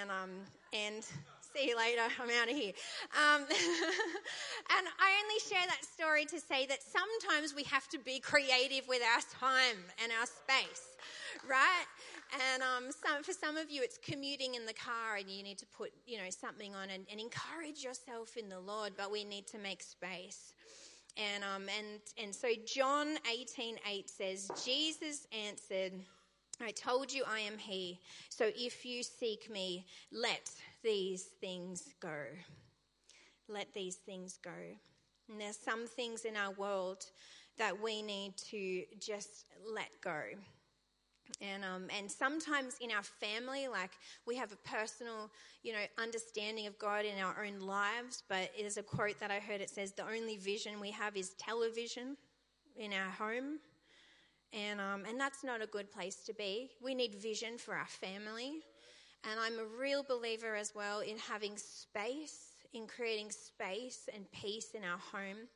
[0.00, 0.30] and, um,
[0.72, 1.04] and
[1.54, 2.02] see you later.
[2.20, 2.72] I'm out of here.
[3.14, 3.42] Um,
[4.76, 8.86] and I only share that story to say that sometimes we have to be creative
[8.88, 10.96] with our time and our space,
[11.48, 11.86] right?
[12.52, 15.58] And um, some, for some of you, it's commuting in the car and you need
[15.58, 19.24] to put, you know, something on and, and encourage yourself in the Lord, but we
[19.24, 20.52] need to make space.
[21.16, 25.92] And, um, and, and so John 18 8 says, Jesus answered,
[26.62, 27.98] I told you I am he.
[28.28, 30.50] So if you seek me, let
[30.82, 32.24] these things go.
[33.48, 34.50] Let these things go.
[35.28, 37.04] And there's some things in our world
[37.58, 40.22] that we need to just let go.
[41.40, 43.92] And, um, and sometimes in our family, like
[44.26, 45.30] we have a personal,
[45.62, 48.24] you know, understanding of God in our own lives.
[48.28, 49.60] But there's a quote that I heard.
[49.60, 52.16] It says, "The only vision we have is television
[52.76, 53.60] in our home."
[54.52, 56.72] And, um, and that's not a good place to be.
[56.82, 58.64] We need vision for our family.
[59.28, 64.72] And I'm a real believer as well in having space, in creating space and peace
[64.74, 65.48] in our home.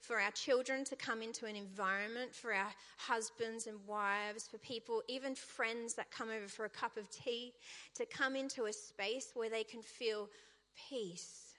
[0.00, 5.00] For our children to come into an environment, for our husbands and wives, for people,
[5.06, 7.52] even friends that come over for a cup of tea,
[7.94, 10.28] to come into a space where they can feel
[10.88, 11.54] peace.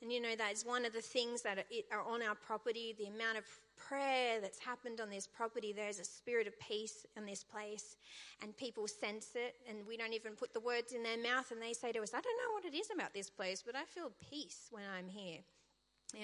[0.00, 3.06] And you know, that is one of the things that are on our property, the
[3.06, 3.44] amount of
[3.76, 7.96] prayer that's happened on this property, there's a spirit of peace in this place,
[8.42, 11.60] and people sense it, and we don't even put the words in their mouth, and
[11.60, 13.84] they say to us, I don't know what it is about this place, but I
[13.84, 15.40] feel peace when I'm here.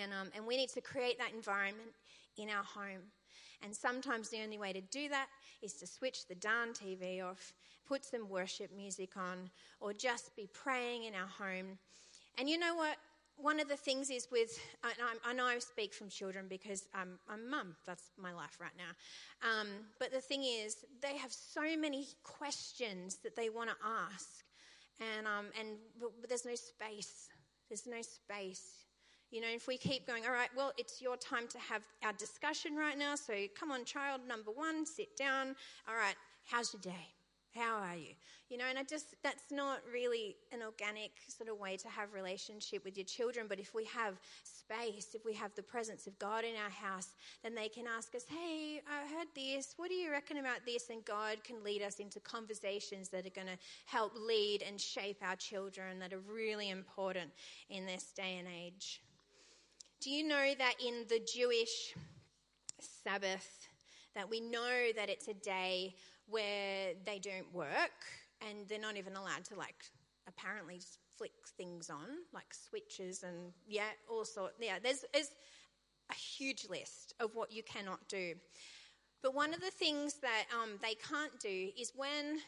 [0.00, 1.90] And, um, and we need to create that environment
[2.36, 3.02] in our home.
[3.62, 5.26] And sometimes the only way to do that
[5.62, 7.52] is to switch the darn TV off,
[7.86, 11.78] put some worship music on, or just be praying in our home.
[12.38, 12.96] And you know what?
[13.42, 14.92] One of the things is with, I,
[15.24, 19.48] I know I speak from children because I'm, I'm mum, that's my life right now.
[19.48, 19.68] Um,
[19.98, 24.28] but the thing is, they have so many questions that they want to ask,
[25.00, 27.28] and, um, and but there's no space.
[27.68, 28.86] There's no space.
[29.30, 32.12] You know, if we keep going, all right, well, it's your time to have our
[32.12, 35.54] discussion right now, so come on, child number one, sit down.
[35.88, 37.19] All right, how's your day?
[37.54, 38.14] How are you?
[38.48, 42.12] You know, and I just, that's not really an organic sort of way to have
[42.12, 43.46] relationship with your children.
[43.48, 47.08] But if we have space, if we have the presence of God in our house,
[47.42, 49.74] then they can ask us, hey, I heard this.
[49.76, 50.90] What do you reckon about this?
[50.90, 55.18] And God can lead us into conversations that are going to help lead and shape
[55.22, 57.30] our children that are really important
[57.68, 59.00] in this day and age.
[60.00, 61.94] Do you know that in the Jewish
[63.04, 63.68] Sabbath,
[64.14, 65.94] that we know that it's a day
[66.30, 67.98] where they don't work
[68.40, 69.84] and they're not even allowed to like
[70.28, 70.80] apparently
[71.16, 75.30] flick things on like switches and yeah all sorts yeah there's, there's
[76.10, 78.34] a huge list of what you cannot do
[79.22, 82.38] but one of the things that um, they can't do is when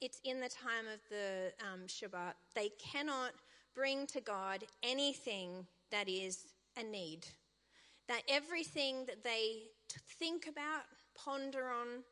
[0.00, 3.32] it's in the time of the um, Shabbat, they cannot
[3.74, 7.26] bring to God anything that is a need.
[8.08, 9.62] That everything that they
[10.18, 10.82] think about,
[11.14, 12.02] ponder on,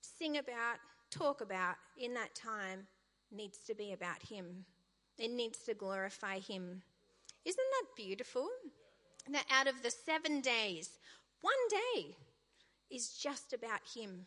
[0.00, 0.78] sing about,
[1.10, 2.86] talk about in that time
[3.30, 4.64] needs to be about Him.
[5.18, 6.82] It needs to glorify Him.
[7.44, 8.48] Isn't that beautiful?
[9.30, 10.90] That out of the seven days,
[11.42, 12.16] one day
[12.90, 14.26] is just about Him.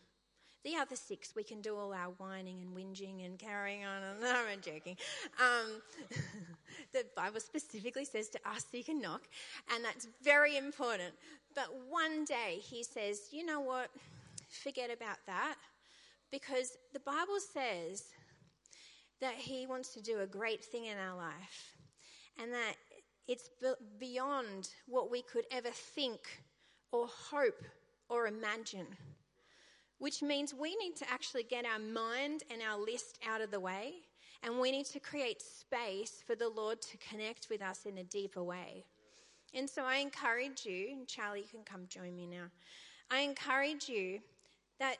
[0.64, 4.00] The other six, we can do all our whining and whinging and carrying on.
[4.22, 4.96] No, I'm joking.
[5.38, 5.82] Um,
[6.94, 9.22] the Bible specifically says to ask, seek, and knock,
[9.74, 11.12] and that's very important.
[11.54, 13.90] But one day, He says, you know what?
[14.62, 15.56] Forget about that
[16.30, 18.04] because the Bible says
[19.20, 21.76] that He wants to do a great thing in our life
[22.40, 22.74] and that
[23.26, 23.50] it's
[23.98, 26.20] beyond what we could ever think
[26.92, 27.62] or hope
[28.08, 28.86] or imagine.
[29.98, 33.60] Which means we need to actually get our mind and our list out of the
[33.60, 33.94] way,
[34.42, 38.04] and we need to create space for the Lord to connect with us in a
[38.04, 38.84] deeper way.
[39.54, 42.46] And so I encourage you, Charlie, you can come join me now.
[43.10, 44.20] I encourage you
[44.78, 44.96] that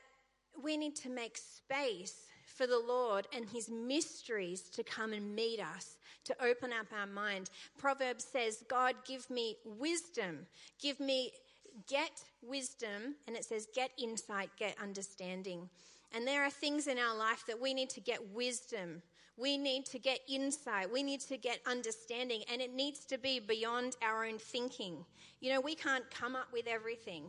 [0.63, 5.59] we need to make space for the Lord and His mysteries to come and meet
[5.59, 7.49] us, to open up our mind.
[7.77, 10.47] Proverbs says, God, give me wisdom.
[10.81, 11.31] Give me,
[11.87, 13.15] get wisdom.
[13.27, 15.69] And it says, get insight, get understanding.
[16.13, 19.01] And there are things in our life that we need to get wisdom.
[19.37, 20.89] We need to get insight.
[20.91, 22.43] We need to get understanding.
[22.49, 25.03] And it needs to be beyond our own thinking.
[25.41, 27.25] You know, we can't come up with everything.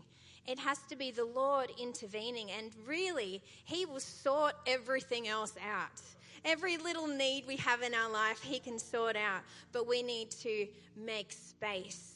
[0.47, 6.01] It has to be the Lord intervening, and really, He will sort everything else out.
[6.45, 9.43] Every little need we have in our life, He can sort out,
[9.73, 10.67] but we need to
[10.97, 12.15] make space.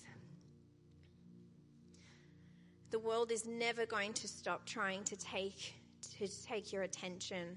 [2.91, 5.75] The world is never going to stop trying to take,
[6.19, 7.57] to take your attention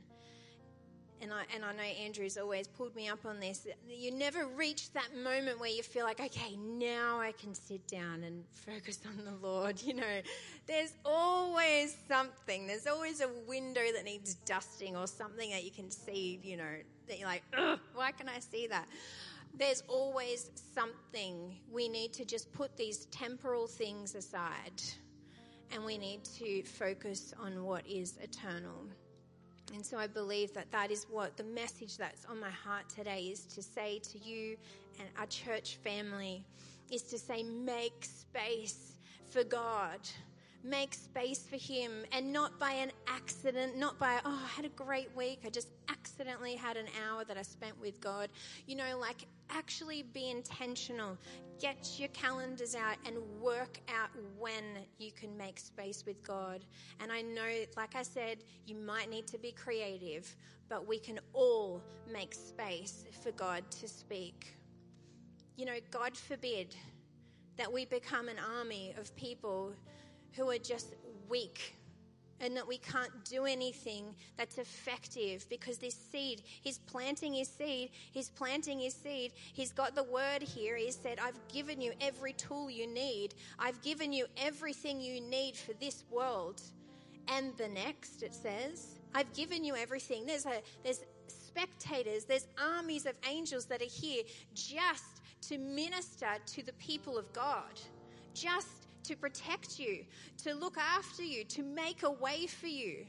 [1.24, 4.92] and I, and I know Andrew's always pulled me up on this, you never reach
[4.94, 9.24] that moment where you feel like, okay, now I can sit down and focus on
[9.24, 9.82] the Lord.
[9.82, 10.22] You know,
[10.68, 15.90] there's always something, there's always a window that needs dusting or something that you can
[15.90, 16.76] see, you know,
[17.08, 17.44] that you're like,
[17.94, 18.88] why can I see that?
[19.56, 21.56] there's always something.
[21.72, 24.82] We need to just put these temporal things aside
[25.72, 28.88] and we need to focus on what is eternal.
[29.74, 33.24] And so I believe that that is what the message that's on my heart today
[33.32, 34.56] is to say to you
[35.00, 36.46] and our church family
[36.92, 38.94] is to say, make space
[39.32, 40.00] for God
[40.64, 44.70] make space for Him and not by an accident, not by, oh, I had a
[44.70, 45.42] great week.
[45.46, 48.30] I just accidentally had an hour that I spent with God.
[48.66, 51.18] You know, like actually be intentional.
[51.64, 56.66] Get your calendars out and work out when you can make space with God.
[57.00, 60.36] And I know, like I said, you might need to be creative,
[60.68, 64.58] but we can all make space for God to speak.
[65.56, 66.76] You know, God forbid
[67.56, 69.72] that we become an army of people
[70.34, 70.96] who are just
[71.30, 71.78] weak
[72.40, 74.06] and that we can't do anything
[74.38, 79.96] that's effective because this seed, he's planting his seed, he's planting his seed, he's got
[79.96, 80.76] the word here.
[80.76, 85.56] He said, I've given you every tool you need, I've given you everything you need
[85.56, 86.62] for this world.
[87.30, 90.26] And the next, it says, I've given you everything.
[90.26, 94.24] There's a there's spectators, there's armies of angels that are here
[94.54, 97.80] just to minister to the people of God.
[98.34, 100.06] Just to protect you,
[100.44, 103.06] to look after you, to make a way for you.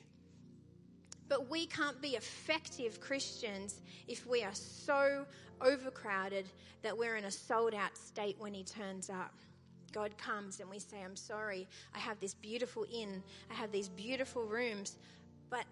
[1.29, 5.25] But we can't be effective Christians if we are so
[5.61, 6.47] overcrowded
[6.83, 9.33] that we're in a sold out state when He turns up.
[9.93, 13.89] God comes and we say, I'm sorry, I have this beautiful inn, I have these
[13.89, 14.97] beautiful rooms,
[15.51, 15.65] but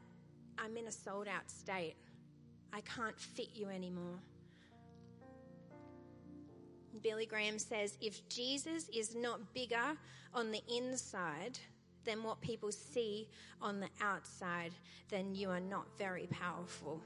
[0.59, 1.97] I'm in a sold out state.
[2.73, 4.18] I can't fit you anymore.
[7.01, 9.97] Billy Graham says if Jesus is not bigger
[10.34, 11.59] on the inside
[12.05, 13.28] than what people see
[13.61, 14.72] on the outside,
[15.09, 17.01] then you are not very powerful.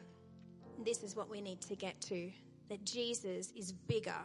[0.84, 2.30] This is what we need to get to
[2.68, 4.18] that Jesus is bigger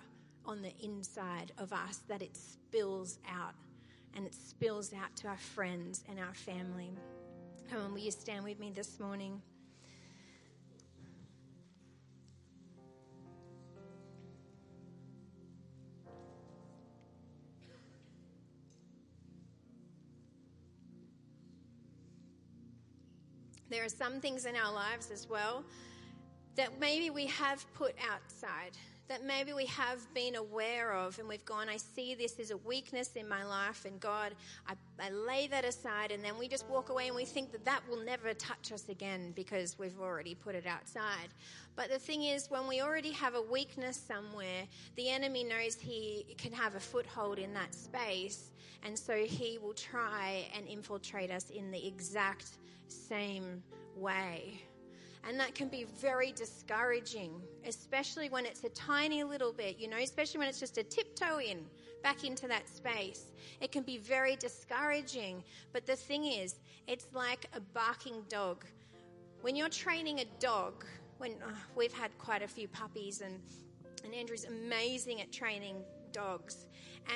[0.46, 3.54] on the inside of us, that it spills out
[4.16, 6.92] and it spills out to our friends and our family.
[7.70, 9.42] Come on, will you stand with me this morning?
[23.72, 25.64] There are some things in our lives as well
[26.58, 28.72] that maybe we have put outside,
[29.08, 32.58] that maybe we have been aware of, and we've gone, I see this as a
[32.58, 34.36] weakness in my life, and God,
[34.68, 37.66] I, I lay that aside, and then we just walk away and we think that
[37.66, 41.30] that will never touch us again because we've already put it outside.
[41.76, 46.36] But the thing is, when we already have a weakness somewhere, the enemy knows he
[46.38, 48.52] can have a foothold in that space,
[48.84, 53.64] and so he will try and infiltrate us in the exact same
[53.96, 54.62] way.
[55.28, 59.98] And that can be very discouraging, especially when it's a tiny little bit, you know,
[59.98, 61.66] especially when it's just a tiptoe in
[62.04, 63.32] back into that space.
[63.60, 65.44] It can be very discouraging.
[65.74, 66.56] But the thing is,
[66.88, 68.66] it's like a barking dog.
[69.42, 70.86] When you're training a dog,
[71.18, 73.40] when uh, we've had quite a few puppies, and,
[74.04, 76.68] and Andrew's amazing at training dogs.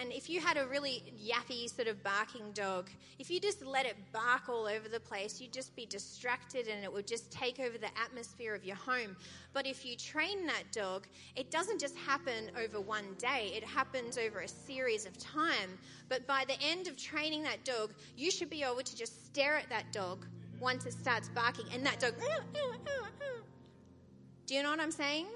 [0.02, 3.86] And if you had a really yappy sort of barking dog, if you just let
[3.86, 7.60] it bark all over the place, you'd just be distracted and it would just take
[7.60, 9.16] over the atmosphere of your home.
[9.54, 14.18] But if you train that dog, it doesn't just happen over one day, it happens
[14.18, 15.78] over a series of time.
[16.10, 19.56] But by the end of training that dog, you should be able to just stare
[19.56, 20.26] at that dog
[20.60, 22.14] once it starts barking and that dog.
[24.46, 25.28] Do you know what I'm saying?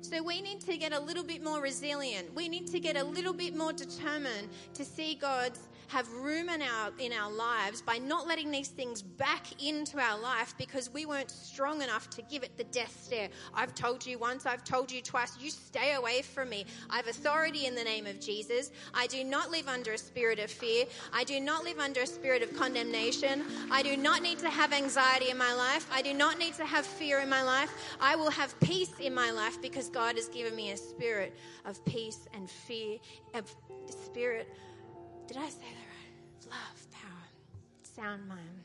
[0.00, 2.34] So we need to get a little bit more resilient.
[2.34, 6.62] We need to get a little bit more determined to see God's have room in
[6.62, 11.06] our in our lives by not letting these things back into our life because we
[11.06, 13.28] weren't strong enough to give it the death stare.
[13.54, 16.66] I've told you once, I've told you twice, you stay away from me.
[16.90, 18.70] I have authority in the name of Jesus.
[18.94, 20.84] I do not live under a spirit of fear.
[21.12, 23.44] I do not live under a spirit of condemnation.
[23.70, 25.88] I do not need to have anxiety in my life.
[25.92, 27.96] I do not need to have fear in my life.
[28.00, 31.34] I will have peace in my life because God has given me a spirit
[31.64, 32.98] of peace and fear,
[33.34, 33.54] of
[34.04, 34.48] spirit
[35.28, 36.50] did I say that right?
[36.50, 37.28] Love, power,
[37.82, 38.64] sound mind.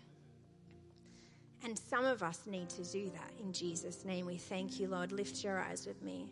[1.63, 4.25] And some of us need to do that in Jesus' name.
[4.25, 5.11] We thank you, Lord.
[5.11, 6.31] Lift your eyes with me.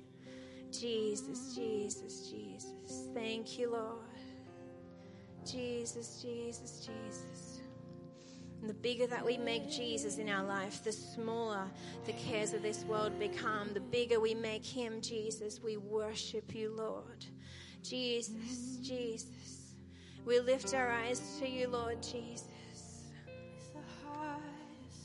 [0.71, 3.07] Jesus, Jesus, Jesus.
[3.13, 3.99] Thank you, Lord.
[5.45, 7.59] Jesus, Jesus, Jesus.
[8.61, 11.65] And the bigger that we make Jesus in our life, the smaller
[12.05, 13.73] the cares of this world become.
[13.73, 17.25] The bigger we make Him, Jesus, we worship you, Lord.
[17.83, 19.60] Jesus, Jesus.
[20.25, 22.45] We lift our eyes to you, Lord Jesus.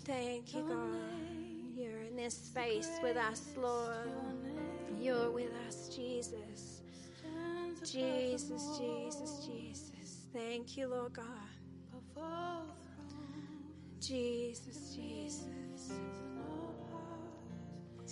[0.04, 1.76] Thank you, God.
[1.76, 4.10] You're in this space with us, Lord.
[5.00, 6.82] you're with us, Jesus.
[7.84, 10.26] Jesus, Jesus, Jesus.
[10.32, 11.26] Thank you, Lord God.
[14.00, 15.92] Jesus, Jesus.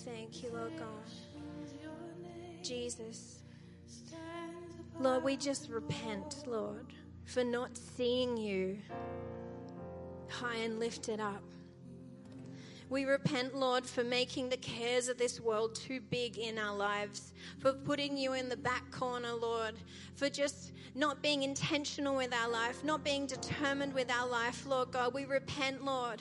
[0.05, 0.89] Thank you, Lord God.
[2.63, 3.39] Jesus.
[5.01, 6.93] Lord, we just repent, Lord,
[7.25, 8.79] for not seeing you
[10.29, 11.43] high and lifted up.
[12.91, 17.33] We repent, Lord, for making the cares of this world too big in our lives,
[17.59, 19.75] for putting you in the back corner, Lord,
[20.15, 24.93] for just not being intentional with our life, not being determined with our life, Lord
[24.93, 25.13] God.
[25.13, 26.21] We repent, Lord,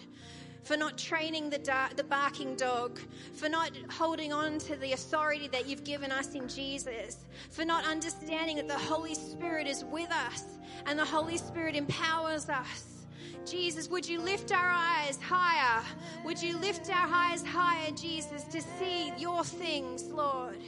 [0.64, 2.99] for not training the, da- the barking dog,
[3.34, 7.18] for not holding on to the authority that you've given us in Jesus,
[7.51, 10.43] for not understanding that the Holy Spirit is with us
[10.86, 13.05] and the Holy Spirit empowers us.
[13.45, 15.84] Jesus, would you lift our eyes higher?
[16.24, 20.59] Would you lift our eyes higher, Jesus, to see your things, Lord?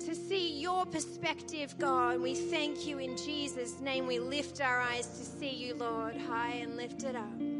[0.00, 2.20] To see your perspective, God.
[2.20, 4.06] We thank you in Jesus' name.
[4.06, 7.59] We lift our eyes to see you, Lord, high and lifted up.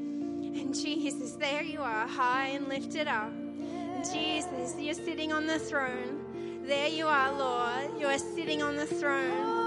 [0.54, 3.32] And Jesus, there you are, high and lifted up.
[4.12, 6.64] Jesus, you're sitting on the throne.
[6.66, 7.98] There you are, Lord.
[7.98, 9.60] You are sitting on the throne.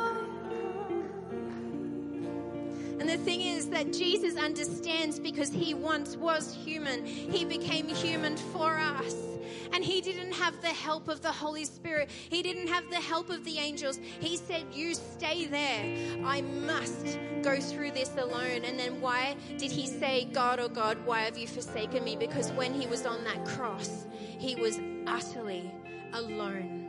[2.99, 7.05] And the thing is that Jesus understands because he once was human.
[7.05, 9.32] He became human for us.
[9.73, 12.09] And he didn't have the help of the Holy Spirit.
[12.11, 13.99] He didn't have the help of the angels.
[14.19, 16.25] He said, You stay there.
[16.25, 18.63] I must go through this alone.
[18.65, 22.15] And then why did he say, God, oh God, why have you forsaken me?
[22.15, 25.71] Because when he was on that cross, he was utterly
[26.13, 26.83] alone.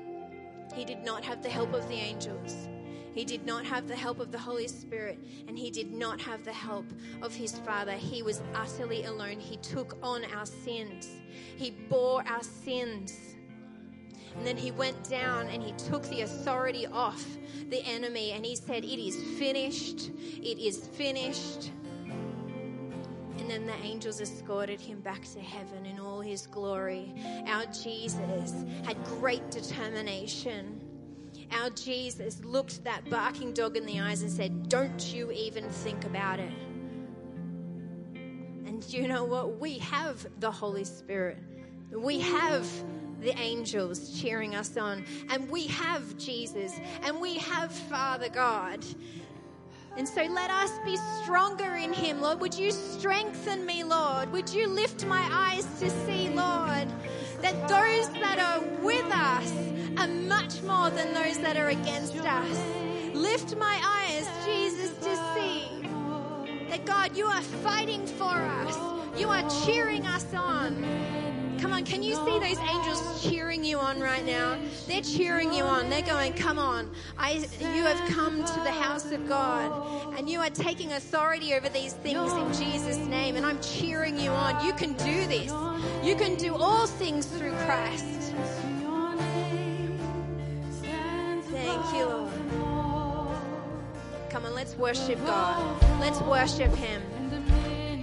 [0.75, 2.69] He did not have the help of the angels.
[3.15, 6.45] He did not have the help of the Holy Spirit, and he did not have
[6.45, 6.87] the help
[7.23, 7.93] of his Father.
[7.93, 9.39] He was utterly alone.
[9.39, 11.09] He took on our sins,
[11.57, 13.17] he bore our sins.
[14.37, 17.25] And then he went down and he took the authority off
[17.71, 20.11] the enemy and he said, It is finished.
[20.19, 21.71] It is finished.
[23.39, 27.15] And then the angels escorted him back to heaven in all his glory.
[27.47, 28.53] Our Jesus
[28.85, 30.74] had great determination.
[31.55, 36.05] Our Jesus looked that barking dog in the eyes and said, Don't you even think
[36.05, 36.53] about it.
[38.67, 39.61] And you know what?
[39.61, 41.39] We have the Holy Spirit.
[41.93, 42.67] We have
[43.21, 45.05] the angels cheering us on.
[45.31, 46.79] And we have Jesus.
[47.05, 48.85] And we have Father God.
[49.97, 52.41] And so let us be stronger in Him, Lord.
[52.41, 54.33] Would you strengthen me, Lord?
[54.33, 56.89] Would you lift my eyes to see, Lord,
[57.43, 62.61] that those that are with us are much more than those that are against us?
[63.15, 65.69] Lift my eyes, Jesus, to see
[66.69, 68.77] that God, you are fighting for us.
[69.19, 70.85] You are cheering us on.
[71.61, 74.59] Come on, can you see those angels cheering you on right now?
[74.87, 75.89] They're cheering you on.
[75.89, 76.91] They're going, "Come on.
[77.17, 81.69] I you have come to the house of God and you are taking authority over
[81.69, 84.67] these things in Jesus name and I'm cheering you on.
[84.67, 85.51] You can do this.
[86.03, 88.24] You can do all things through Christ."
[91.75, 92.31] Thank you, Lord.
[94.31, 95.83] Come on, let's worship God.
[96.01, 97.03] Let's worship him.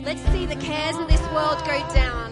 [0.04, 2.32] Let's see the cares of this world go down.